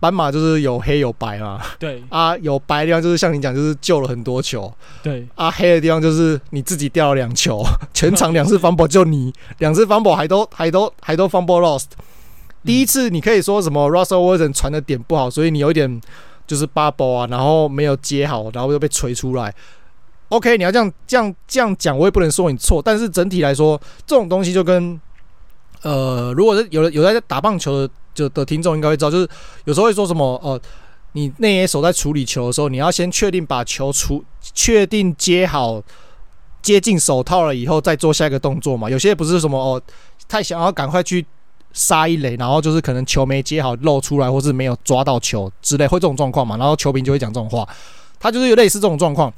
[0.00, 1.60] 斑马就是有黑有白嘛。
[1.78, 4.72] 对啊，有白的地方就是像你讲，就是救了很多球。
[5.02, 7.62] 对啊，黑的地方就是你自己掉了两球，
[7.94, 11.86] 全场两次 fumble 就你两次 fumble 还都还都还都 fumble lost。
[12.64, 16.00] 第一次你可以说什么 Russell Wilson 传的点不好，所以你有一点。
[16.48, 19.54] 就是 bubble 啊，然后没有接好，然后又被锤出来。
[20.30, 22.80] OK，你要这样这样这样讲，我也不能说你错。
[22.80, 24.98] 但是整体来说，这种东西就跟
[25.82, 29.28] 呃，如果是有的有在打棒球的就的听众应该会知道，就是
[29.64, 30.60] 有时候会说什么呃，
[31.12, 35.82] 你内野手在处理球的时候，你要先确定把球出，确定接好，
[36.60, 38.90] 接近手套了以后再做下一个动作嘛。
[38.90, 39.80] 有些不是什么哦，
[40.28, 41.24] 太想要赶快去。
[41.74, 46.56] 杀一垒，然后就是可能球没接好漏出来，或是没有抓到球之类，会这种状况嘛？
[46.56, 47.68] 然后球评就会讲这种话，
[48.18, 49.32] 他就是有类似这种状况，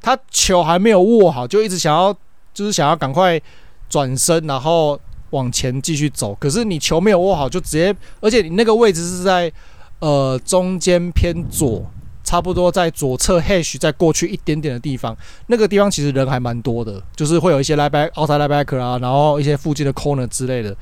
[0.00, 2.12] 他球还没有握好，就一直想要，
[2.54, 3.40] 就是想要赶快
[3.88, 4.98] 转身，然后
[5.30, 6.34] 往前继续走。
[6.40, 9.52] 可是你球没有握好，就直接，而且你那个位置是在
[10.00, 11.84] 呃中间偏左，
[12.22, 20.76] 差不多在左侧 hash 再过去一点点的地方，那个地方其实人还蛮多的，就是会有一些 lieback，outside linebacker 啊，然后一些附近的 corner 之类的。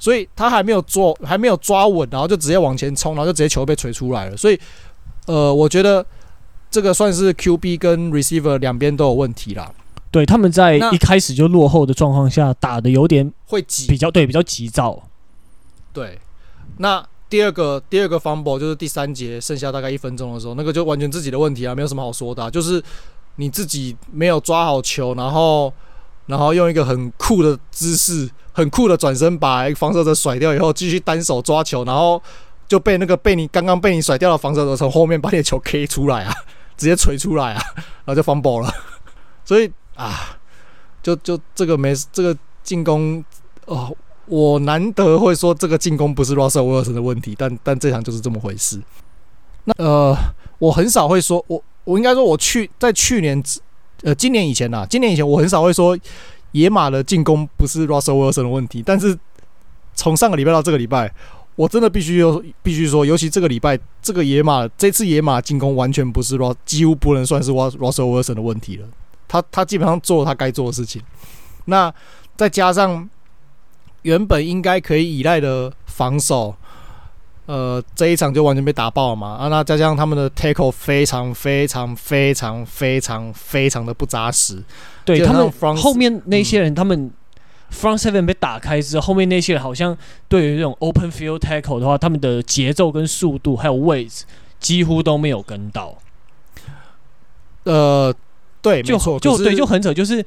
[0.00, 4.36] 所以他还没有做，还没有抓稳，然后就直接往前冲，然后就直接球被锤出来了。
[4.36, 4.56] 所以，
[5.26, 6.06] 呃，我觉得
[6.70, 9.68] 这个算是 QB 跟 receiver 两边都有问题啦。
[10.10, 15.02] 对，他们在一开始就落后的状况下打的有点会急，比较对，比较急躁。
[15.92, 16.18] 对，
[16.78, 22.82] 那第二个第二个 fumble 就是第三节剩下大概一分钟的时候，那个就完全自己的问题啊，没有什么好说的啊，就是
[23.36, 25.72] 你自己没有抓好球，然后。
[26.28, 32.22] 然后用一个很酷的姿势，很酷的转身把防守者甩掉以后，继续单手抓球，然后
[32.68, 36.34] 就被那个被你刚刚被你甩掉的防守者从后面把你的球 K 出来啊，
[36.76, 37.62] 直接锤出来啊，
[38.04, 38.70] 然后就 fumble 了。
[39.42, 40.38] 所以啊，
[41.02, 43.22] 就就这个没这个进攻
[43.66, 43.94] 哦，
[44.26, 48.80] 我难得会说这个进攻不是 Russell Wilson 的问题，但但这场就是这么回事。
[49.64, 50.16] 那呃，
[50.58, 53.42] 我很少会说，我我应该说我去在去年。
[54.02, 55.98] 呃，今年以前呐、今年以前我很少会说
[56.52, 59.18] 野马的进攻不是 Russell Wilson 的问题，但是
[59.96, 61.12] 从上个礼拜到这个礼拜，
[61.56, 68.86] 我真的必须有必须说，尤其这个礼拜，这个野马这次野马进攻完全不是 Russ，几乎不能算是 Russell Wilson 的问题了。
[69.28, 71.00] 他他基本上做了他该做的事情，
[71.66, 71.92] 那
[72.36, 73.08] 再加上
[74.02, 76.56] 原本应该可以依赖的防守。
[77.46, 79.28] 呃，这一场就完全被打爆了嘛！
[79.28, 84.62] 啊，那再加上他们的 tackle 非常非常非常非常非常的不扎实。
[85.02, 87.10] 对他们后面那些人，嗯、他们
[87.72, 89.96] front seven 被打开之后，后面那些人好像
[90.28, 94.26] 对于这种 open field tackle 的话，他们的节奏跟速度还有位置
[94.60, 95.96] 几乎都没有跟到。
[97.62, 98.14] 呃，
[98.62, 100.24] 对，就就对，就很扯，就是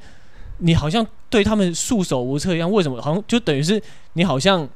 [0.58, 2.70] 你好像对他们束手无策一样。
[2.70, 3.00] 为什么？
[3.00, 3.82] 好像就等于是
[4.14, 4.68] 你好像。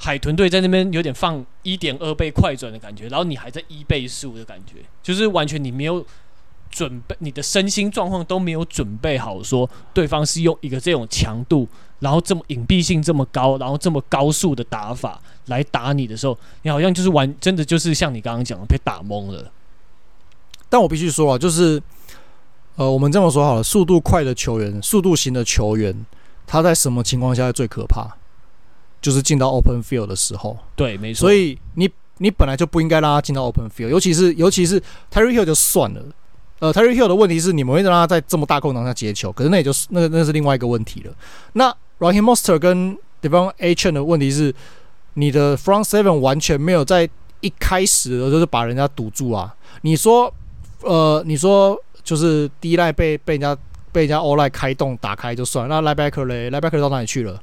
[0.00, 6.06] 海豚队在那边有点放一点二倍快转的感觉，然后你还在一倍速的感觉，就是完全你没有
[6.70, 11.66] 准备，你的身心状况都没有准备好，说对方是用一个这种强度，
[11.98, 19.50] 然后这么隐蔽性这么高，然后这么高速的打法来打你的时候，你好像就是完，真的就是像你刚刚讲的被打懵了。
[20.68, 21.82] 但我必须说啊，就是
[22.78, 25.92] 呃，我们这么说好了，速度快的球员，速度型的球员，
[26.46, 28.06] 他在什么情况下最可怕？
[29.02, 31.20] 就是进到 open field 的时候，对，没错。
[31.22, 34.80] 所以你你本来就不应该让他进到 open field，尤其是尤其是
[35.12, 36.00] Terry Hill 就算了。
[36.60, 41.12] 呃，Terry Hill 的问题是你们会让他在这么大空档下接球，可是那也就是那个那是另外一个问题了。
[41.54, 41.68] 那
[41.98, 44.54] Raheem Mostert 跟 De'Von Achane 的问题是，
[45.14, 47.08] 你的 front seven 完全没有在
[47.40, 49.52] 一开始的就是把人家堵住啊。
[49.82, 50.32] 你说，
[50.82, 53.54] 呃，你说就是第一赖被被人家
[53.92, 57.38] 被人家 all 赖开洞打开就算了，那 linebacker 嘞，linebacker 到哪里去了？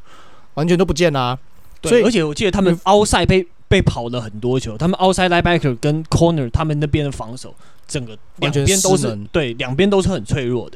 [0.56, 1.40] 完全都不见啦、啊。
[1.82, 7.54] 对，所以而且我记得他们 outside 被被跑了很多球，他们 outside linebacker 跟 corner 他们那边的防守，
[7.88, 10.76] 整个两边都是对，两边都是很脆弱的。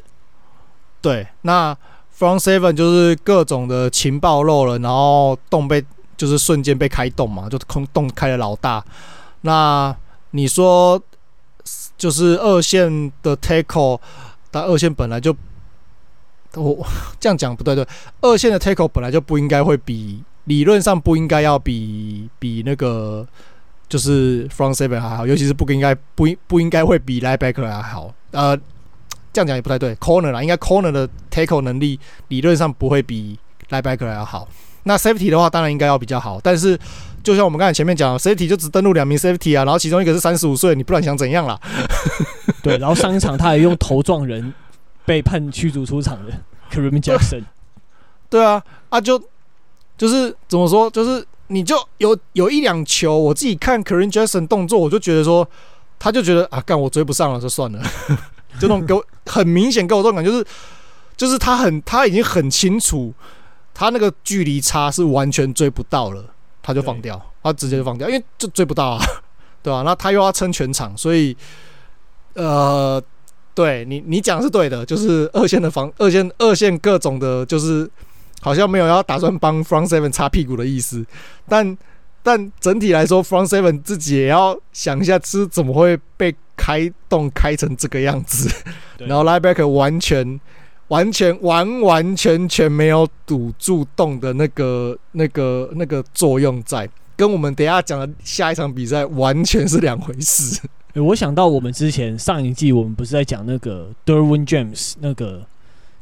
[1.02, 1.76] 对，那
[2.16, 5.84] front seven 就是各种的情报漏了，然后洞被
[6.16, 8.84] 就是瞬间被开洞嘛，就空洞开了老大。
[9.40, 9.92] 那
[10.30, 11.02] 你说
[12.00, 14.00] 就是二线的 tackle，
[14.50, 15.36] 但二线本来就
[16.54, 16.86] 我
[17.20, 17.86] 这样讲不对对，
[18.22, 20.24] 二线的 tackle 本来就不应该会比。
[20.44, 23.24] 理论上不应该要比比那个
[23.88, 28.12] 就是 front seven 还好，尤其是不应该不应不应该会比 linebacker 还好。
[28.30, 28.56] 呃，
[29.32, 33.38] 这样讲也不太对，corner 啦，应该 corner 的 tackle 能力理论上不会比
[33.68, 34.48] linebacker 还要好。
[34.84, 36.40] 那 safety 的话，当然应该要比较好。
[36.42, 36.76] 但是
[37.22, 41.58] 就像我们刚才前面讲，safety 就只登录两名 safety 啊，然后其中一个是三十五岁，你不然想怎样啦？
[42.62, 44.52] 对，然后上一场他还用头撞人，
[45.04, 46.32] 被判驱逐出场的
[46.72, 47.44] Kareem Jackson。
[48.28, 49.22] 对啊，啊就。
[50.00, 50.88] 就是怎么说？
[50.88, 55.46] 就是你就有有一两球，我自己看 Kareem Jackson 动作，我就觉得说，
[55.98, 57.78] 他就觉得啊，干我追不上了，就算了。
[58.58, 60.46] 就那种给我很明显给我这种感觉，就是
[61.18, 63.12] 就是他很他已经很清楚，
[63.74, 66.24] 他那个距离差是完全追不到了，
[66.62, 69.04] 他就放掉，他直接就放掉，因为就追不到啊，
[69.62, 69.82] 对吧？
[69.84, 71.36] 那他又要撑全场，所以
[72.34, 73.02] 呃，
[73.54, 77.90] 对你你讲是对的，就是二线的防二线二线各种的，就是。
[78.42, 81.04] 好像没有要打算帮 Front Seven 擦屁股的意思，
[81.46, 81.76] 但
[82.22, 88.50] 但整体来说，Front Seven 自己也要想一下，是怎么会被开洞开成这个样子，
[88.96, 90.40] 然后 Linebacker 完全
[90.90, 100.60] 完全完完全全没有堵住洞的那个那个那个作用在，跟我们等一下讲的下一场比赛完全是两回事。
[100.94, 105.42] 我想到我们之前上一季我们不是在讲那个 Derwin James 那个。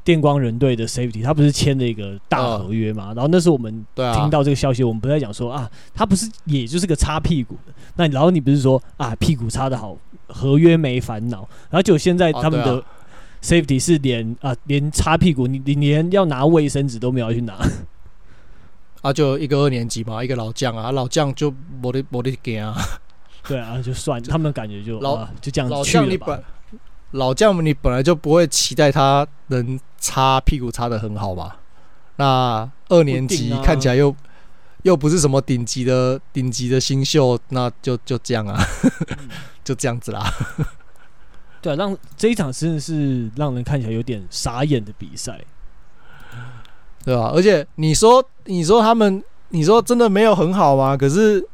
[0.04, 3.08] 电光人队的 Safety，他不是签了一个大合约嘛？
[3.08, 7.74] 然后那时候我们听到这个消息，我们不在讲说啊，他不是也就是个擦屁股的。
[7.96, 9.94] 那然后你不是说啊，屁股擦的好，
[10.28, 11.46] 合约没烦恼。
[11.68, 12.82] 然后就现在他们的
[13.42, 17.58] Safety 是连啊连擦屁股，你你连要拿卫生纸都没有去拿。
[19.00, 22.74] 啊，就一个二年级嘛，一个老将啊，老将就没得没得给啊。
[23.46, 26.40] 对啊，就算他们感觉就老、啊、就这样去了吧。
[27.12, 31.60] 老将，你本来就不会期待他能擦屁股擦的很好吧？
[32.16, 34.14] 那二年级看起来又
[34.82, 38.60] 又不是什么顶级的顶级的新秀，那就就这样啊，
[39.62, 40.28] 就这样子啦。
[41.60, 45.40] 对啊，让这一场真的是让人看起来有点傻眼的比赛，
[47.04, 47.32] 对吧？
[47.34, 50.96] 而且你说你说他们，你说真的没有很好吗？
[50.96, 51.46] 可是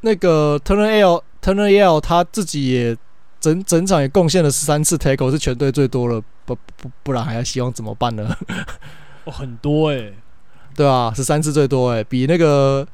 [0.00, 2.96] 那个 Turner L Turner L 他自己也。
[3.40, 8.34] 整整场也贡献了十三次 tackle，是全队最多了，不不不然还要希望怎么办呢？
[9.24, 10.14] 哦，很多哎、欸，
[10.74, 12.88] 对啊，十三次最多哎、欸，比那个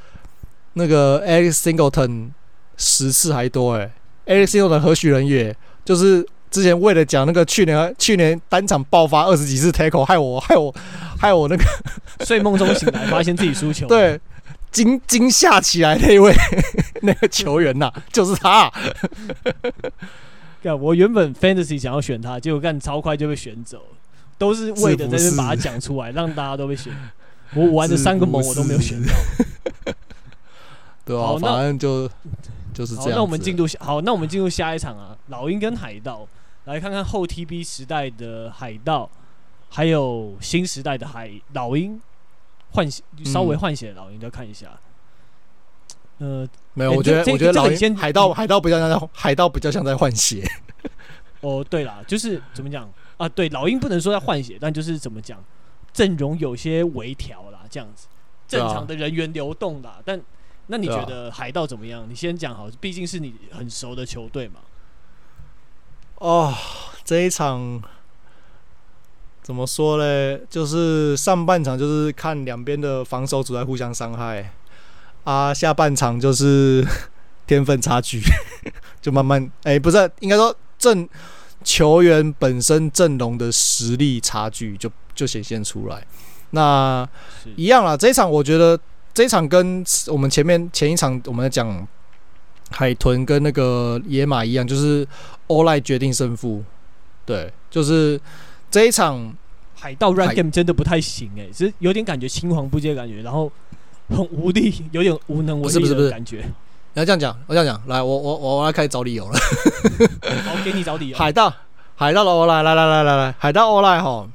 [0.72, 2.30] 那个 Alex Singleton
[2.76, 3.92] 十次还多哎、
[4.26, 4.34] 欸。
[4.34, 5.56] Alex Singleton 何许人也？
[5.84, 10.74] 就是之前为了讲那个去年去年单场爆发二十几次 tackle，害我害我
[11.18, 11.64] 害我那个
[12.26, 14.20] 睡梦中醒来发现自己输球，对，
[14.72, 16.34] 惊惊吓起来那位
[17.02, 18.70] 那个球员呐、啊，就是他。
[20.78, 23.82] 我原本 fantasy 想要选他，结果干超快就被选走，
[24.36, 26.92] 都是为了在这把他讲出来，让大家都被选。
[27.54, 29.12] 我玩的三个盟我都没有选到。
[31.06, 32.06] 对啊，反正就
[32.74, 33.12] 就是这样。
[33.14, 36.28] 那我们进入好，那我们进入下一场啊，老鹰跟海盗，
[36.70, 39.10] 来看看后 TB 时代的海盗，
[39.68, 42.00] 还有新时代的海老鹰，
[42.70, 44.78] 换血稍微换血的老鹰，再看一下。
[46.18, 50.48] 呃，没有，我觉得我觉得老鹰海盗海盗比较像在海盗比较像在换血。
[51.42, 53.28] 哦，对啦，就是怎么讲啊？
[53.28, 55.42] 对，老鹰不能说在换血，但就是怎么讲，
[55.92, 58.06] 阵容有些微调啦，这样子，
[58.46, 60.00] 正常的人员流动啦。
[60.04, 60.20] 但
[60.68, 62.06] 那你觉得海盗怎么样？
[62.08, 64.60] 你先讲好，毕竟是你很熟的球队嘛。
[66.20, 66.54] 哦，
[67.02, 67.82] 这一场
[69.42, 70.42] 怎么说嘞？
[70.50, 74.52] 就是上半场就是看两边的防守组在互相伤害。
[75.24, 76.86] 啊，下半场就是
[77.46, 78.20] 天分差距，
[79.00, 81.08] 就慢慢哎、欸，不是应该说阵
[81.64, 86.06] 球员本身阵容的实力差距就就显现出来。
[86.50, 87.08] 那
[87.56, 88.78] 一样啦，这一场我觉得
[89.14, 91.86] 这一场跟我们前面前一场我们在讲
[92.70, 95.06] 海豚跟那个野马一样，就是
[95.50, 96.62] all-line 决定胜负。
[97.26, 98.18] 对，就是
[98.70, 99.34] 这一场
[99.74, 103.50] 海盗 run game 真的不太行哎、欸，是有点感觉青黄不接的感觉，然后。
[104.12, 106.38] 很无力， 有点无能为力的感觉。
[106.94, 109.38] 你要这样讲，我这样讲，来，我我我要开始找理由了。
[110.50, 111.16] 我，给你找理由。
[111.16, 111.54] 海盗，
[111.94, 114.28] 海盗的欧莱，来来来来来，海盗欧莱哈，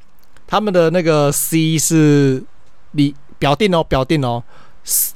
[0.47, 2.41] 他们的那个 C 是
[2.91, 4.41] 你表定哦，表定哦，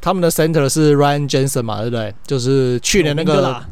[0.02, 2.14] 他们的 Center 是 Ryan Jensen 嘛，对不对？
[2.28, 3.64] 就是去年那个，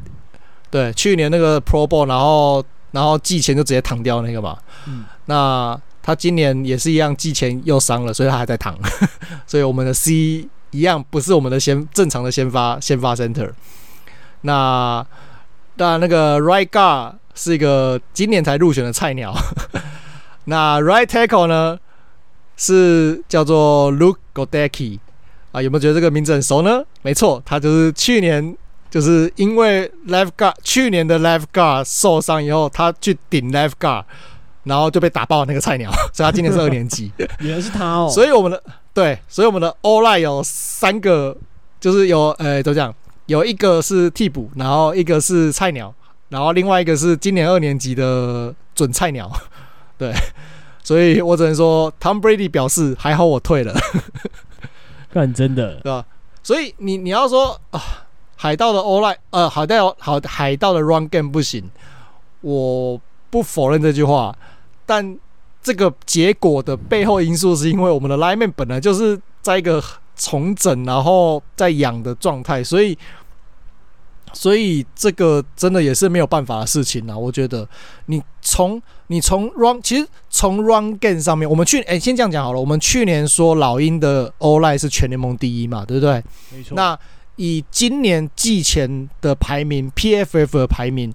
[0.69, 4.57] 对，去年那个 Pro Bowl，然后然后季前就直接躺掉那个嘛。
[4.87, 5.05] 嗯。
[5.25, 8.77] 那他今年也是一样，季前又伤了，所以他还在躺。
[9.45, 13.51] 所以我们的 C 一样不是我们的先正常的先发先发 center。
[14.41, 15.05] 那
[15.75, 19.33] 那那个 right guard 是一个今年才入选的菜鸟。
[20.45, 21.77] 那 right tackle 呢
[22.55, 24.99] 是叫做 Luke Goedeke
[25.51, 26.83] 啊，有没有觉得这个名字很熟呢？
[27.01, 28.55] 没错，他就是去年
[28.89, 34.03] 就是因为 Lifeguard 去年的 Lifeguard 受伤以后，他去顶 Lifeguard，。
[34.63, 37.09] 然后就被打爆那个菜鸟， 所以他今年是二年级。
[37.39, 38.09] 原来是他哦。
[38.13, 38.61] 所以我们的
[38.93, 41.37] 对，所以我们的 O-line 有三个，
[41.79, 42.93] 就是有呃，怎么讲？
[43.27, 45.95] 有一个是替补，然后一个是菜鸟，
[46.27, 49.31] 然后另外一个是今年二年级的准菜鸟。
[49.97, 50.13] 对，
[50.83, 53.73] 所以我只能说，Tom Brady 表示还好我退了。
[55.13, 56.05] 干真的，对吧？
[56.43, 57.81] 所以你你要说啊，
[58.37, 61.69] 海盗的 O-line 呃，海盗好海盗的 Run Game 不行，
[62.39, 64.33] 我不否认这句话。
[64.85, 65.17] 但
[65.61, 69.83] 这个结果的背后因素，是因为我们的 lineman 本来就是在一个
[70.15, 72.97] 重整，然后在养的状态，所以，
[74.31, 77.17] 所以这个真的也是没有办法的事情啊。
[77.17, 77.67] 我觉得
[78.05, 82.59] 你从你从 run，其实从 run game 上面，我们去哎，先这样讲好了。
[82.59, 86.23] 我们去年说老鹰的 O-line 是全联盟第一嘛，对不对？
[86.55, 86.75] 没错。
[86.75, 86.97] 那
[87.37, 91.11] 以今年季前的排名，PFF 的排名。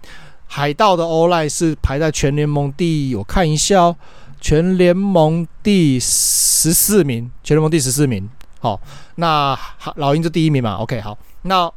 [0.46, 3.96] 海盗的 O-line 是排在全联盟第，我看一下哦，
[4.38, 8.28] 全联盟第十四名，全联盟第十四名。
[8.60, 8.78] 好，
[9.14, 9.58] 那
[9.96, 11.70] 老鹰是第一名嘛？OK，好，那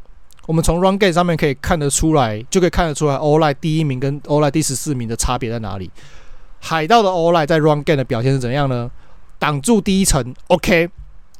[0.46, 5.89] 我们从 Run Game 上面可以看得出来，就可以看得出来 O-line 第一名跟 O-line 第十四名的差别在哪里。
[6.60, 8.91] 海盗的 O-line 在 Run Game 的表现是怎样呢？
[9.39, 10.89] 挡住第一层，OK，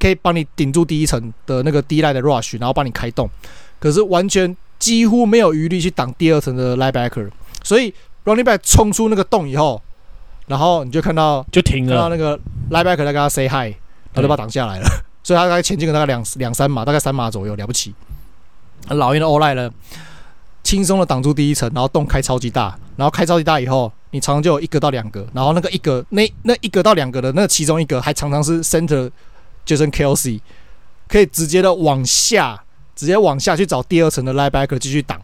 [0.06, 3.30] 可以帮你顶住第一层的那个 D-line 的 Rush，然后帮你开动，
[3.80, 4.56] 可是完全。
[4.78, 7.30] 几乎没有余力去挡第二层的 linebacker，
[7.64, 7.92] 所以
[8.26, 9.82] running back 冲出那个洞以后，
[10.48, 12.38] 然后你就看到就停了，看到那个
[12.70, 13.74] linebacker 在跟他 say hi，
[14.14, 14.86] 他就把他挡下来了，
[15.24, 17.96] 所以他大概前进了大概两两三码，大概三码左右，了不起。
[18.90, 19.72] 老鹰的 O-line 呢，
[20.62, 29.10] 轻松的挡住第一层，然后洞开超级大，然后开超级大以后，你常常就有一个到两个，然后那个一个那那一个到两个的那其中一个还常常是 center
[29.66, 30.40] Jason Kelce，
[31.08, 32.62] 可以直接的往下。
[32.96, 35.20] 直接往下去找第二层的 linebacker 继续挡，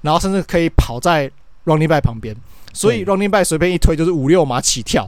[0.00, 1.30] 然后甚至可以跑在
[1.66, 2.34] running back 旁边，
[2.72, 5.06] 所以 running back 随便一推就是五六码起跳，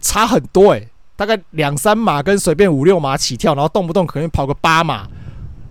[0.00, 5.06] 差很多诶、欸，大概两三码跟随便五六码起跳，然后动不动可能跑个八码，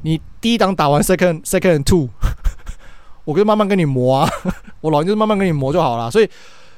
[0.04, 2.10] 你第一档打完 second second two，
[3.26, 4.30] 我就慢慢跟你磨啊，
[4.82, 6.30] 我老就是慢慢跟你磨就好了，所以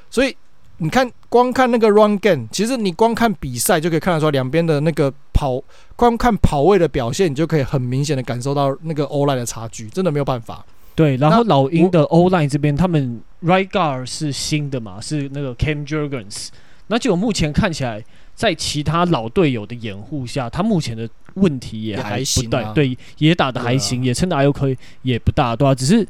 [0.08, 0.34] 所以
[0.78, 5.12] 你看光看那个 run game，其实你光看比赛就可以看得出来两边的那个。
[5.38, 5.62] 跑，
[5.94, 10.66] 光看跑位的表现，你就可以很明显的感受到那个 O-line 的差距，真的没有办法。
[10.96, 16.48] 对，然后老鹰的 O-line 这边，他们 Right Guard 是新的嘛，是那个 Cam Jurgens。
[16.88, 18.04] 那就目前看起来，
[18.34, 25.72] 在其他老队友的掩护下，他目前的问题也还不大，对，也打的还行，也撑的还 OK，也不大，对吧？
[25.72, 26.04] 只是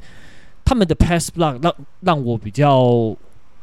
[0.64, 3.14] 他们的 Pass Block 让让我比较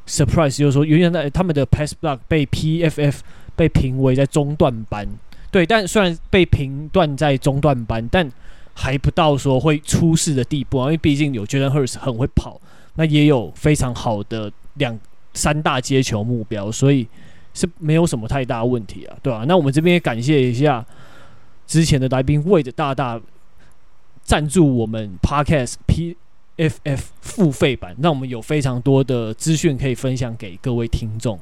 [0.08, 3.20] surprise，就是说，原来他们的 Pass Block 被 PFF
[3.56, 5.08] 被评为在中段班。
[5.52, 8.30] 对，但虽然被评断在中段班，但
[8.74, 10.86] 还不到说会出事的地步啊。
[10.86, 12.60] 因为毕竟有 Jalen Hurts 很会跑，
[12.96, 15.00] 那也有非常好的两
[15.34, 17.08] 三大接球目标，所以
[17.54, 19.46] 是没有什么太大问题啊，对吧、啊？
[19.48, 20.86] 那我们这边也感谢一下
[21.66, 23.20] 之前的来宾 Wade 大大
[24.24, 26.18] 赞助我们 Podcast P
[26.58, 31.40] PFF 付费版，让我们有非常多的资讯可以分享给各位听众，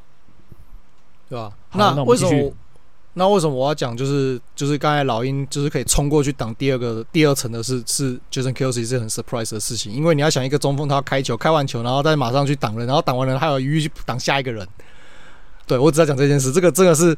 [1.30, 1.53] 对吧？
[1.74, 2.53] 那，那为什么？
[3.16, 3.95] 那为什么我要讲？
[3.95, 14.68] 就是就是刚才老鹰就是可以冲过去挡第二个第二层的是是 Jason Kelsey 是很 surprise 的事情，因为你要想一个中锋他要开球开完球，然后再马上去挡人，然后挡完人还有余裕去挡下一个人。
[15.68, 17.16] 对，我只在讲这件事，这个真的是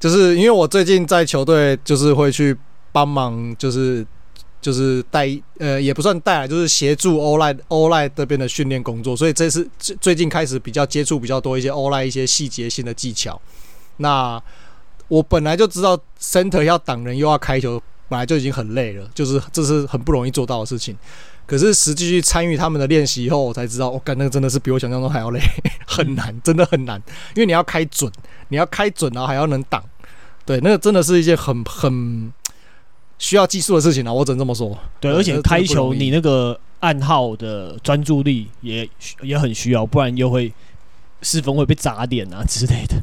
[0.00, 2.56] 就是因为我最近在球队就是会去
[2.90, 4.04] 帮忙，就是
[4.66, 13.40] 就是带呃也不算带来，就是协助 O-line O-line 这边的训练工作，所以这次最最近开始比较接触比较多一些 O-line 一些细节性的技巧。
[13.98, 14.42] 那
[15.06, 20.96] 我本来就知道 center 要挡人又要开球，本来就已经很累了，就是这是很不容易做到的事情。
[21.46, 25.40] 可是实际去参与他们的练习以后，我才知道，我、哦、干那个真的是比我想象中还要累，
[25.86, 27.00] 很难，真的很难。
[27.36, 28.10] 因为你要开准，
[28.48, 29.80] 你要开准，然后还要能挡，
[30.44, 32.32] 对，那个真的是一件很很
[33.18, 34.76] 需要技术的事情啊，我只能这么说。
[35.00, 38.88] 对，而且开球你那个暗号的专注力也
[39.22, 40.52] 也很需要，不然又会
[41.22, 42.96] 失分会被砸脸啊之类的。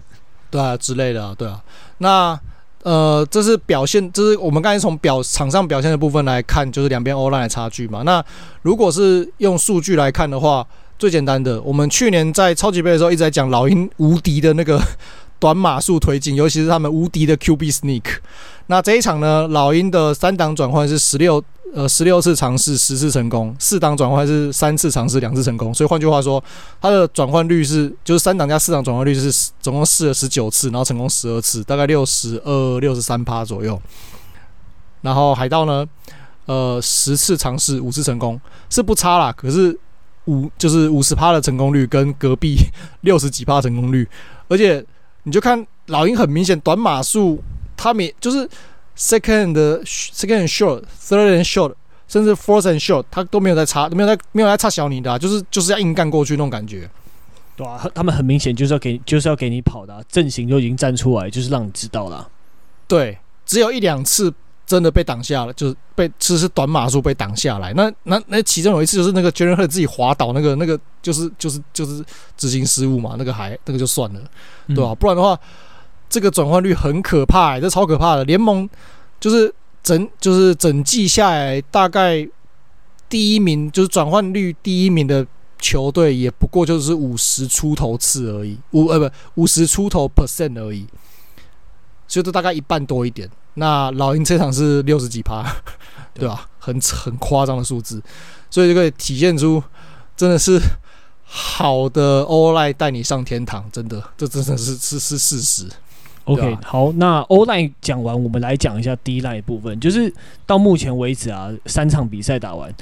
[0.52, 1.62] 对啊，之类的啊，对啊。
[1.98, 2.40] 那
[2.84, 8.04] 呃，这是表现，这是我们刚才从表场上表现的部分来看，就是两边 O-line 的差距嘛。
[8.04, 8.24] 那
[8.62, 10.68] 如果是用数据来看的话，
[11.00, 14.80] 最简单的，我们去年在超级杯的时候一直在讲老鹰无敌的那个
[15.44, 18.04] 短码数推进，尤其是他们无敌的 QB sneak。
[18.68, 25.74] 那这一场呢，老鹰的三档转换是十六呃十六次尝试十次成功，四档转换是三次尝试两次成功。
[25.74, 26.42] 所以换句话说，
[26.82, 33.78] 它的转换率是就是三档加四档转换率是总共试了十九次，然后成功十二次，大概六十二六十三趴左右。
[35.02, 35.86] 然后海盗呢，
[36.46, 38.40] 呃十次尝试五次成功
[38.70, 39.78] 是不差啦，可是
[40.28, 42.56] 五就是五十趴的成功率跟隔壁
[43.02, 44.08] 六十几趴成功率，
[44.48, 44.82] 而且
[45.24, 47.42] 你就看老鹰很明显短码数。
[47.76, 48.48] 他们就是
[48.96, 51.74] second 的 second and short，third and short，
[52.08, 56.90] 甚至 fourth and short，他都没有在差，没有在没有在差小你的、啊，就是就是要硬干过去那种感觉。
[57.58, 62.30] 对啊，他们很明显就是要给就是要给你跑的、啊，阵型就已经站出来，就是让你知道了。
[62.88, 64.34] 对，只有一两次
[64.66, 67.74] 真的被挡下了，就是被其实是短码数被挡下来。
[67.74, 72.04] 那那那其中有一次就是那个 Jalen Hurts 自己滑倒，那个那个就是就是就是
[72.38, 74.22] 执行失误嘛，那个还那个就算了，
[74.68, 74.94] 对吧、啊？
[74.94, 75.40] 嗯、不然的话。
[76.10, 78.24] 这个转换率很可怕、欸，这超可怕的。
[78.26, 78.70] 联盟
[79.20, 79.52] 就是
[79.82, 82.30] 整就是整季下来，大概
[83.10, 85.26] 第一名就是转换率第一名的
[85.58, 90.86] 球队，也不过就是五十出头次而已，五呃不五十出头 percent 而已，
[92.08, 93.28] 所以都大概一半多一点。
[93.56, 95.44] 那老鹰这场是六十几趴，
[96.14, 96.48] 对吧？
[96.60, 98.02] 很很夸张的数字，
[98.50, 99.62] 所以就可以体现出
[100.16, 100.60] 真的是
[101.24, 105.68] 好的 O-line 带你上天堂，真的，这真的是是是事实。
[106.26, 109.78] OK，好，那 O-line 讲完，我们来讲一下 D-line 部分。
[109.80, 110.14] 就是
[110.46, 112.74] 到目前为止啊，三场比赛打完，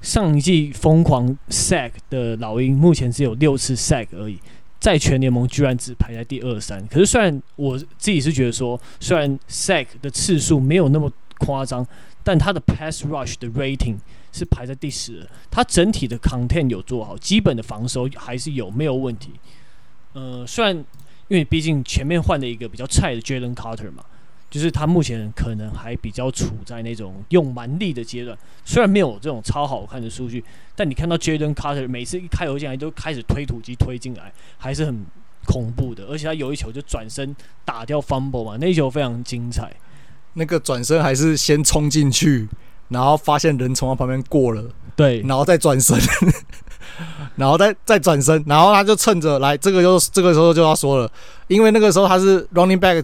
[0.00, 4.38] 上一季疯狂 sack 的老鹰，目前只有六次 sack 而已，
[4.82, 6.84] 在全联盟居然只排在第二三。
[6.88, 11.08] 可是虽然我自己是觉得说，虽然 sack 的次数没有那么
[11.38, 11.86] 夸张，
[12.24, 13.96] 但他的 pass rush 的 rating
[14.32, 19.30] 是排在第十，他整体的 content 有做好，基本的防守还是有没有问题。
[20.14, 20.84] 呃，虽然。
[21.28, 24.04] 因为毕竟前面换了一个比较菜的 Jalen Carter 嘛，
[24.52, 28.36] 就是他目前可能还比较处在那种用蛮力的阶段。
[28.66, 30.44] 虽然没有这种超好看的数据，
[30.76, 35.06] 但你看到 Jaden Carter 每次一开球进来都开始推土机推进来，还是很
[35.46, 36.04] 恐怖的。
[36.04, 37.34] 而且他有一球就转身
[37.64, 39.72] 打掉 Fumble 嘛，那一球非常精彩。
[40.34, 42.46] 那个转身还是先冲进去，
[42.88, 44.62] 然后发现人从他旁边过了，
[44.94, 45.98] 对，然后再转身。
[47.36, 51.10] 然后再再转身，然后他就趁着来，这个就这个时候就要说了，
[51.48, 53.02] 因为那个时候他是 running back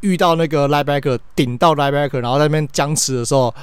[0.00, 3.54] 遇到那个 linebacker 顶到 linebacker，然后在那边僵持的时候，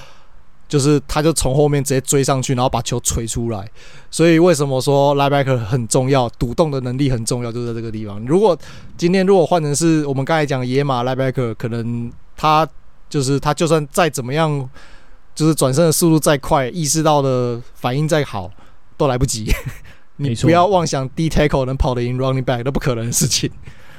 [0.67, 3.69] 就是他就从后面直接追上去，然后把球锤出来。
[4.09, 8.19] 所以为什么说 linebacker 很重要，独动的能力很重要，就在这个地方。
[8.25, 8.57] 如果
[8.97, 12.67] 今天如果换成是我们刚才讲野马 linebacker，可能他
[13.09, 14.69] 就是他就算再怎么样，
[15.33, 18.51] 就是转身的速度再快，意识到的反应再好。
[18.97, 19.53] 都来不及，
[20.15, 23.51] 你不要妄想 D tackle 能跑得赢 running back，那不可能的事情。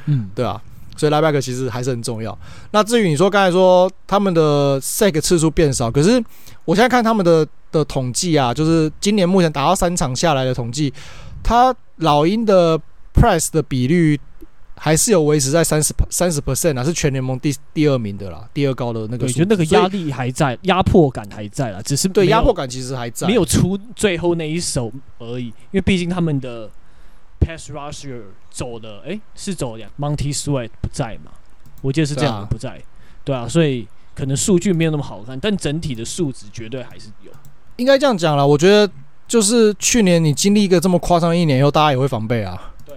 [0.07, 0.59] 嗯，对啊，
[0.97, 2.37] 所以 linebacker 其实还是很重要。
[2.71, 6.23] 那至于你说刚才说他们的 sack 次数变少，可是
[6.65, 10.93] 我现在看他们的的统计啊，就是今年目前打到三场下来的统计，
[11.43, 12.81] 他老鹰的
[13.15, 14.19] press 的比率。
[14.79, 19.25] 还是有维持在三十三十 percent 啊，是全联盟第第二名的啦，第二高的那个。
[19.25, 25.47] 我觉得那个压力还在，压迫感还在啦，只是对压迫感其实还在，没有出最后那一手而已。
[25.47, 26.69] 因为毕竟他们的
[27.47, 31.31] pass rusher 走的，诶、欸，是走了 Montez Sweat 不在嘛？
[31.83, 32.71] 我记得是这样，不在，
[33.23, 37.31] 对啊，对啊，所以可能数据没有那么好看，但整体的数值绝对还是有。
[37.77, 38.91] 应该这样讲啦，我觉得
[39.29, 42.73] 就是去年你经历一个这么夸张的一年以后，大家也会防备啊。
[42.85, 42.97] 对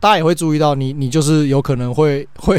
[0.00, 2.56] 大家也会注意到你，你就是有可能会会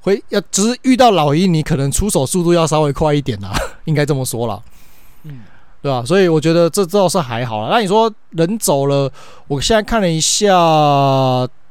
[0.00, 3.50] 会要，只是遇到老鹰，你可能出手速度要稍微快一点啦，
[3.86, 4.62] 应该这么说啦，
[5.22, 5.40] 嗯，
[5.84, 6.02] 对吧？
[6.02, 7.68] 所以我觉得这倒是还好啦。
[7.70, 9.12] 那你说人走了，
[9.46, 10.48] 我现在看了一下，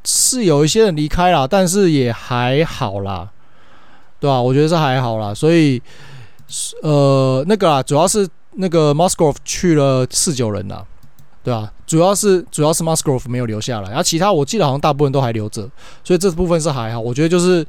[0.06, 3.28] 是有一些人离开了，但是也还好啦，
[4.20, 4.40] 对吧？
[4.40, 5.34] 我觉得是还好啦。
[5.34, 5.82] 所以
[6.84, 10.86] 呃，那个啊，主要是那个 Musgrove 去了四九人啦。
[11.44, 15.68] 对啊，主要是主要是 Musgrove 没有留下来，然后其他我记得好像大部分都还留着，
[16.04, 17.00] 所以这部分是还好。
[17.00, 17.66] 我觉得就是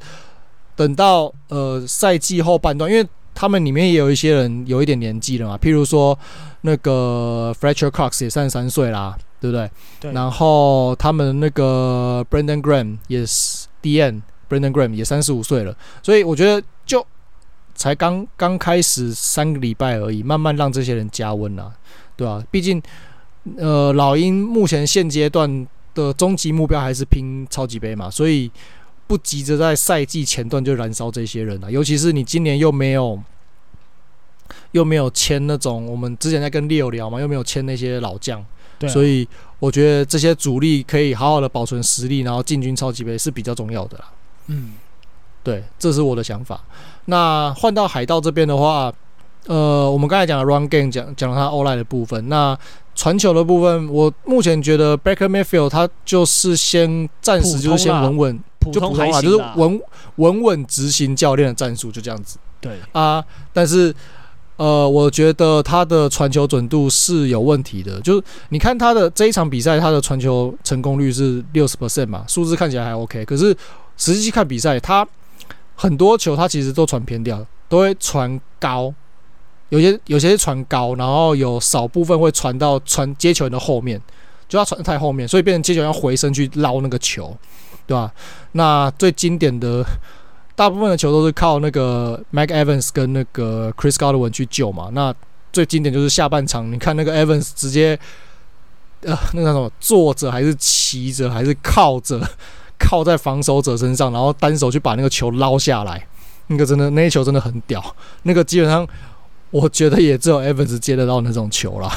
[0.75, 3.03] 等到呃赛季后半段，因为
[3.35, 6.17] 他们里面也有一些人有一点年纪了嘛，譬如说
[6.61, 9.69] 那个 Fletcher Cox 也三十三岁啦，对不对？
[9.99, 10.13] 对。
[10.13, 17.05] 然后他们那个 Brandon Graham 也是 DN Brandon Graham 也三十五岁了，所以我觉得就
[17.75, 21.73] 才刚刚开始三个礼拜而已，慢慢让这些人加温啊，
[22.15, 22.43] 对吧、啊？
[22.49, 22.81] 毕竟，
[23.57, 28.49] 呃，老鹰目前现阶段的终极目标还是拼超级杯嘛，所以
[29.07, 31.69] 不急着在赛季前段就燃烧这些人啊。
[31.69, 33.19] 尤其是你今年又没有
[34.71, 38.43] 又没有签那种我们之前在跟 Leo 聊嘛，又没有签那些老将，
[38.79, 39.27] 对啊、所以
[39.59, 44.05] 我觉得这些主力可以好好的保存实力，然后进军超级杯是比较重要的啦。
[44.47, 44.73] 嗯。
[45.43, 46.59] 对，这是我的想法。
[47.05, 48.91] 那换到海盗这边的话，
[49.45, 52.57] 呃，我们刚才讲的 run game 讲讲了他 O-line 的部分，那
[52.95, 59.81] 传球的部分，我目前觉得 Baker Mayfield 他就是先暂时就是先稳稳，就普通话就是稳
[60.15, 62.37] 稳稳执行教练的战术，就这样子。
[62.61, 62.73] 对。
[62.91, 63.93] 啊，但是
[64.57, 73.55] 呃，我觉得他的传球准度是有问题的，就是你看他的这一场比赛，他的传球成功率是六十 percent 嘛，数字看起来还 OK，可是
[73.97, 75.05] 实际去看比赛，他
[75.75, 78.93] 很多球他其实都传偏掉，都会传高，
[79.67, 84.01] 有些有些是传高，然后有少部分会传到传接球人的后面，
[84.47, 87.35] 就要传太后面，所以变成接球人要回身去捞那个球，
[87.87, 88.11] 对吧？
[88.53, 89.85] 那最经典的，
[90.55, 94.89] 大部分的球都是靠那个 Mike Evans 跟那个 Chris Godwin 去救嘛。
[94.93, 95.13] 那
[95.51, 97.99] 最经典就是下半场，你看那个 Evans 直接，
[99.01, 102.21] 呃，那个什么坐着还是骑着还是靠着？
[102.77, 106.05] 靠在防守者身上，然后单手去把那个球捞下来，
[106.47, 107.81] 那个真的那一球真的很屌。
[108.23, 108.85] 那个基本上
[109.49, 111.89] 我觉得也只有 Evans 接得到那种球啦，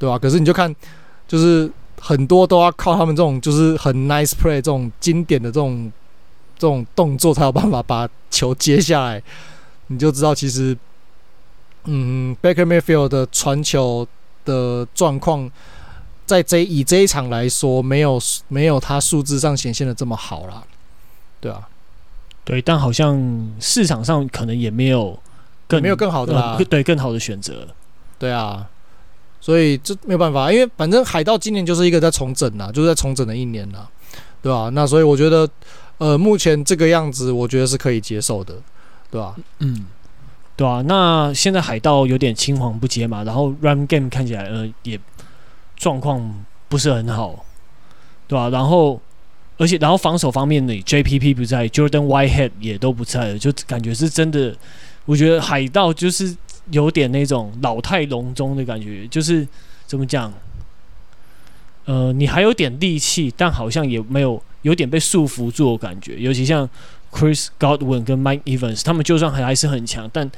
[0.00, 0.18] 对吧？
[0.18, 0.74] 可是你就看，
[1.28, 1.70] 就是
[2.06, 5.92] 很多都要靠他们这种就是很 nice play 这种经典的这种
[6.56, 9.22] 这种动作才有办法把球接下来。
[9.88, 10.76] 你就知道其实，
[11.84, 14.06] 嗯，Baker Mayfield 的传球
[14.44, 15.50] 的状况。
[16.26, 20.64] 在这以这一场来说，没有没有他数字上显现的这么好啦，
[21.40, 21.68] 对啊，
[22.44, 23.16] 对，但好像
[23.60, 25.16] 市场上可能也没有
[25.68, 27.68] 更没有更好的啦，呃、对，更好的选择，
[28.18, 28.68] 对啊，
[29.40, 33.86] 所以这没有办法，因为反正海盗今年就是一个在重整呐，就是在重整的一年呐，
[34.42, 35.48] 对吧、那所以我觉得，
[35.98, 38.54] 呃，目前这个样子，我觉得是可以接受的，
[39.10, 39.86] 对吧、嗯，
[40.56, 40.82] 对啊。
[40.86, 44.98] 那现在海盗有点青黄不接嘛，然后 Run Game 看起来呃也。
[45.78, 47.44] 状况不是很好，
[48.26, 48.98] 对吧、然后，
[49.58, 54.56] 而且，然后防守方面呢，JPP 不在，Jordan Whitehead 也都不在了，就感觉是真的。
[55.04, 56.34] 我觉得海盗就是
[56.70, 59.46] 有点那种老态龙钟的感觉，就是
[59.86, 60.32] 怎么讲？
[61.84, 66.16] 呃，你还有点力气，但好像也没有，有点被束缚住的感觉。
[66.18, 66.68] 尤其像
[67.12, 70.30] Chris Godwin 跟 Mike Evans，他们就算还还是很强，但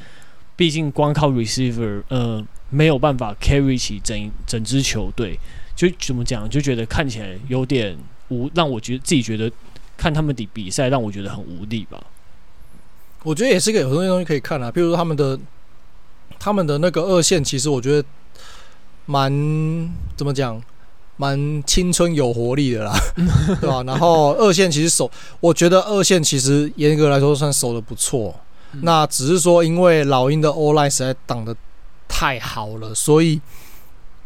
[0.56, 2.46] 毕竟光靠 receiver，呃。
[2.70, 5.40] 没有办法 carry 起整整支球队，
[5.74, 7.96] 就怎么讲，就觉得看起来有点
[8.28, 9.50] 无，让我觉得自己觉得
[9.96, 11.98] 看他们的比赛让我觉得很无力吧。
[13.22, 15.40] 我觉得也是个有东西东西可以看啊，比如说他们的
[16.38, 18.08] 他们的那个二线，其实我觉得
[19.06, 19.30] 蛮
[20.16, 20.60] 怎么讲，
[21.16, 22.92] 蛮青春有活力的啦，
[23.60, 23.82] 对吧？
[23.84, 25.10] 然后二线其实守，
[25.40, 28.34] 我觉得二线其实严格来说算守的不错，
[28.72, 31.54] 嗯、那只是说因为老鹰的 O-line 实在挡的。
[32.10, 33.38] 太好了，所以，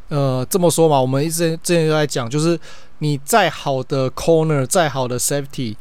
[0.09, 2.59] 呃，这么说嘛，我们一直之前就在讲，就是
[2.99, 5.75] 你再好的 corner，再好的 safety，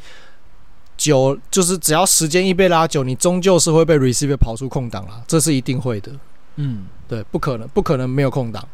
[1.03, 6.11] 久就是只要时间一被拉久，你终究是会被 receiver 跑出空档啦，这是一定会的。
[6.57, 8.65] 嗯，对，不可能，不可能没有空档。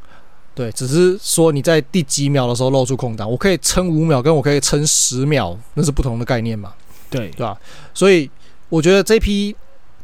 [0.53, 6.73] 对，只是说你在第几秒的时候露出空档，我可以撑五秒，跟我可以撑十秒，那是不同的概念嘛。
[7.09, 7.57] 对，对吧？
[7.93, 8.29] 所以
[8.69, 9.55] 我觉得这批。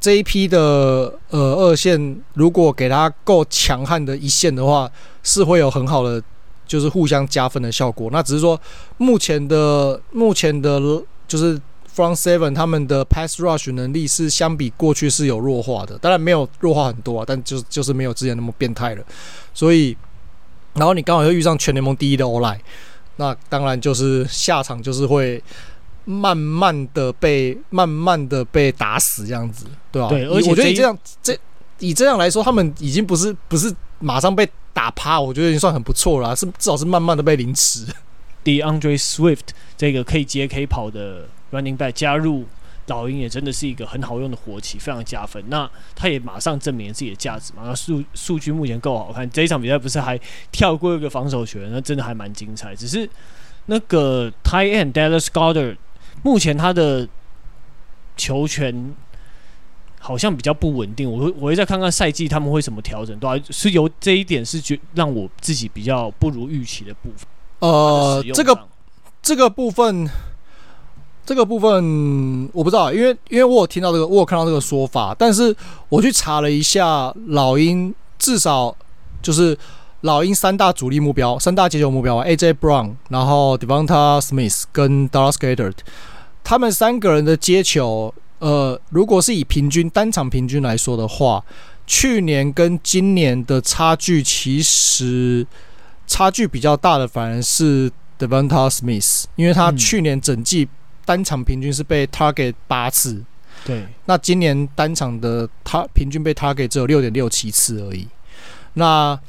[0.03, 4.91] 这一批的呃二线，如果给他够强悍的一线的话，
[5.23, 6.21] 是会有很好的
[6.67, 8.09] 就是互相加分的效果。
[8.11, 8.59] 那只是说
[8.97, 10.77] 目前的目前的，
[11.25, 11.57] 就是
[11.95, 19.03] front seven 他们的 pass rush 能力是相比过去是有弱化的，当然没有弱化很多啊，但就是就是没有之前那么变态了。
[19.53, 19.95] 所以，
[20.73, 22.59] 然后你刚好又遇上全联盟第一的 O-line，
[23.17, 25.41] 那当然就是下场就是会。
[26.05, 30.09] 慢慢的被慢慢的被打死这样子，对吧？
[30.09, 31.33] 对，而且我觉得你这样这
[31.79, 37.85] 以这样来说，他们已经不是不是马上被打趴，我觉得已经算很不错了，是至少是慢慢的被凌迟。
[38.43, 42.45] DeAndre Swift 这个可以接可以跑的 Running Back 加入
[42.87, 45.41] 老鹰也真的是一个很好用的火棋，非常加分。
[45.47, 49.29] 那他也马上证明了自己的价值嘛，那数数据目前够好看。
[49.29, 50.19] 这一场比赛不是还
[50.51, 52.75] 跳过一个防守球员，那真的还蛮精彩。
[52.75, 53.09] 只是
[53.67, 55.77] 那个 Tight End Dallas Goedert
[56.23, 57.07] 目前他的
[58.17, 58.93] 球权
[59.99, 63.45] 好像比较不稳定，我会我会再看看赛季他们会怎么调整，对吧？
[63.49, 67.25] 是由这一点是觉让我自己比较不如预期的部分。
[67.59, 68.67] 呃，这个
[69.21, 70.09] 这个部分，
[71.25, 75.55] 这个部分我不知道，因为因为我有听到这个，我有看到这个说法，但是
[75.87, 78.75] 我去查了一下老鹰，至少
[79.21, 79.57] 就是
[80.01, 85.77] 老鹰三大主力目标、三大接球目标啊，AJ Brown，然后 Devonta Smith 跟 Dallas Goedert，
[86.43, 91.45] 他们三个人的接球，呃，如果是以平均单场平均来说的话，
[91.87, 95.47] 去年跟今年的差距其实
[96.05, 100.67] 差距比较大的，反而是 Devonta Smith，因为他去年整季。
[101.05, 103.23] 单场平均是被 target 八次，
[103.65, 108.07] 对，那今年单场的他平均被 target 只有六点六七次而已。
[108.73, 109.19] 那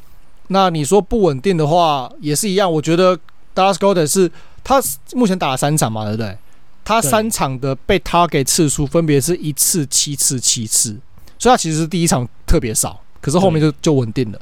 [0.48, 2.70] 那你说不稳定的话，也是一样。
[2.70, 3.18] 我觉得
[3.54, 4.30] Dallas Goedert 是
[4.62, 6.36] 他目前打了三场嘛，对不对？
[6.84, 10.98] 他三场的被 target 次数分别是一次、七次、七次，
[11.38, 14.40] 所以他其实是第一场特别少，可是后面就就稳定了。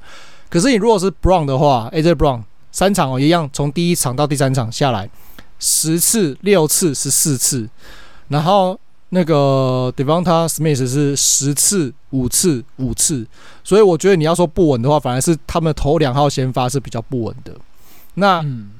[0.49, 5.09] 可是你如果是 Brown 的话，AJ Brown 三场哦一样，从第一场到第三场下来。
[5.65, 7.69] 十次、六次、十四次，
[8.27, 8.77] 然后
[9.11, 13.25] 那个 Devonta Smith 是十次、五次、五次，
[13.63, 17.53] 所以我觉得你要说不稳的话，反而是他们头两号先发是比较不稳的。
[18.15, 18.73] 那，嗯、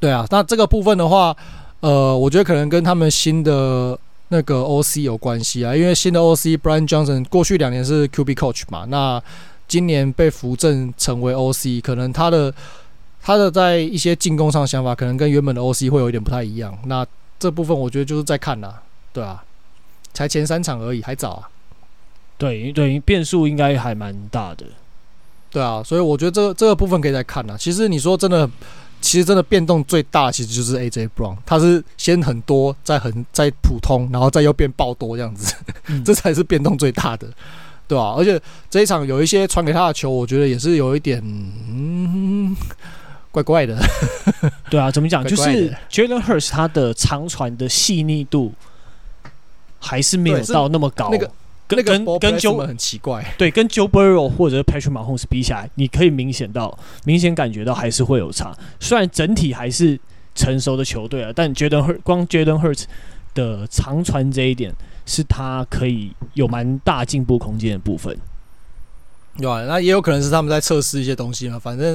[0.00, 1.36] 对啊，那这个部分的话，
[1.80, 3.98] 呃，我觉得可能跟他们新的
[4.28, 9.22] 那个 OC 有关系啊，因为新的 OC Brian Johnson 过去两年是 QB coach 嘛，那
[9.68, 12.54] 今年被扶正成为 OC，可能他的。
[13.28, 16.74] 他的在一些进攻上的想法，可能跟原本的 OC 会有一点不太一样。
[16.86, 17.06] 那
[17.38, 18.80] 这部分我觉得就是在看啦，
[19.12, 19.44] 对啊，
[20.14, 21.50] 才前三场而已，还早啊。
[22.38, 24.64] 对对，变数应该还蛮大的。
[25.50, 27.54] 对啊，所以我觉得这个这个部分可以再看啦。
[27.58, 28.48] 其实你说真的，
[29.02, 35.54] 其实真的变动最大，其实就是 AJ Brown，他是先很多，再很再普通，然后再又变爆多这样子，
[35.88, 37.28] 嗯、 这才是变动最大的，
[37.86, 42.56] 对啊，而且这一场有一些传给他的球，我觉得也是有一点，嗯。
[43.30, 43.76] 怪怪的，
[44.70, 45.22] 对啊，怎么讲？
[45.24, 48.52] 就是 Jalen Hurts 他的长传的细腻度
[49.78, 51.10] 还是没有到那么高。
[51.12, 51.30] 那个
[51.66, 58.56] 跟跟跟 Joe 很奇怪，对，跟 Joe Burrow 或者 Patrick Mahomes 比起来，你可以明显到明显感觉到还是会有差。
[58.80, 60.00] 虽然整体还是
[60.34, 62.84] 成熟的球队啊，但 Jalen Hurts 光 Jalen Hurts
[63.34, 64.72] 的长传这一点
[65.04, 68.16] 是他可以有蛮大进步空间的部分。
[69.36, 71.94] 对啊，那也有可能是他们在测试一些东西嘛，反正。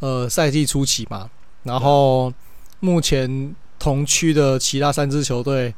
[0.00, 1.30] 呃，赛季初期嘛，
[1.62, 2.30] 然后
[2.80, 5.74] 目前同区的其他三支球队，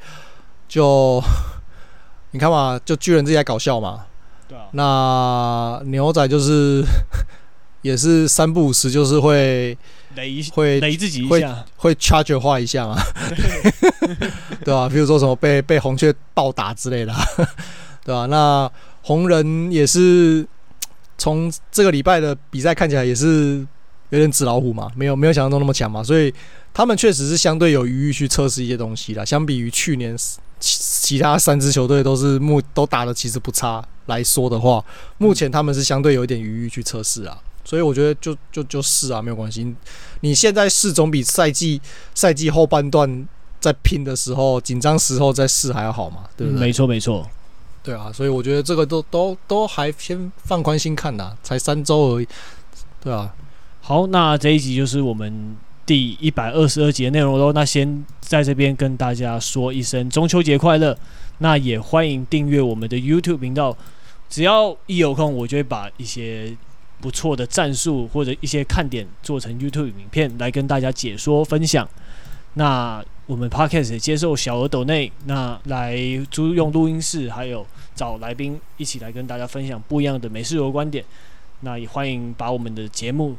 [0.69, 1.23] 就
[2.33, 4.07] 你看嘛，就巨人自己在搞笑嘛。
[4.49, 4.65] 对啊。
[4.73, 6.83] 那牛仔就是
[7.83, 9.79] 也是三不五时，就是会
[10.17, 12.97] 雷会雷自己一下，会会 charge 化一下嘛。
[13.31, 14.29] 对，
[14.65, 14.89] 对吧？
[14.89, 17.15] 比如说什么被被红雀暴打之类的，
[18.05, 18.27] 对吧？
[18.27, 18.69] 那
[19.03, 20.45] 红人也是
[21.17, 23.65] 从这个礼拜的比赛看起来也是。
[24.11, 26.33] 有点纸老虎嘛，没有没有想象中那么强嘛，所以
[26.73, 29.25] 他们确实是相对有余裕去测试一些东西啦。
[29.25, 30.17] 相比于去年
[30.59, 34.85] 其其他三支球队都是目都打的其实不差来说的话，
[35.19, 37.39] 目前他们是相对有一点余裕去测试啊。
[37.65, 39.75] 所以我觉得就就就试啊，没有关系。
[40.21, 41.81] 你现在试总比赛季
[42.15, 43.29] 赛季后半段
[43.61, 46.61] 在拼的时候紧张时候再试还要好嘛，对不对？
[46.61, 47.29] 没错没错，
[47.83, 52.29] 对啊，所以我觉得这个都都都还先放宽心看呐，才三周而已，
[53.03, 53.35] 对啊。
[53.89, 57.55] 好，那这一集就是我们第一百二十二集的内容喽。
[57.55, 60.95] 那先在这边跟大家说一声中秋节快乐。
[61.39, 63.75] 那也欢迎订阅我们的 YouTube 频道。
[64.29, 66.55] 只要一有空，我就会把一些
[67.01, 71.89] 不错的战术或者一些看点做成 YouTube 影片来跟大家解说分享。
[72.53, 75.97] 那我们 Podcast 也接受小额抖内，那来
[76.31, 81.03] 租用录音室，还有找来宾一起来跟大家分享不一样的美式足球观点。
[81.61, 83.35] 那也欢迎把我们的节目。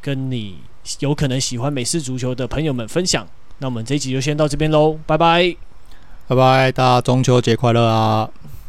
[0.00, 0.58] 跟你
[1.00, 3.26] 有可能喜欢美式足球的朋友们分享，
[3.58, 5.56] 那我们这一集就先到这边喽，拜拜，
[6.28, 8.30] 拜拜，大家中秋节快乐啊！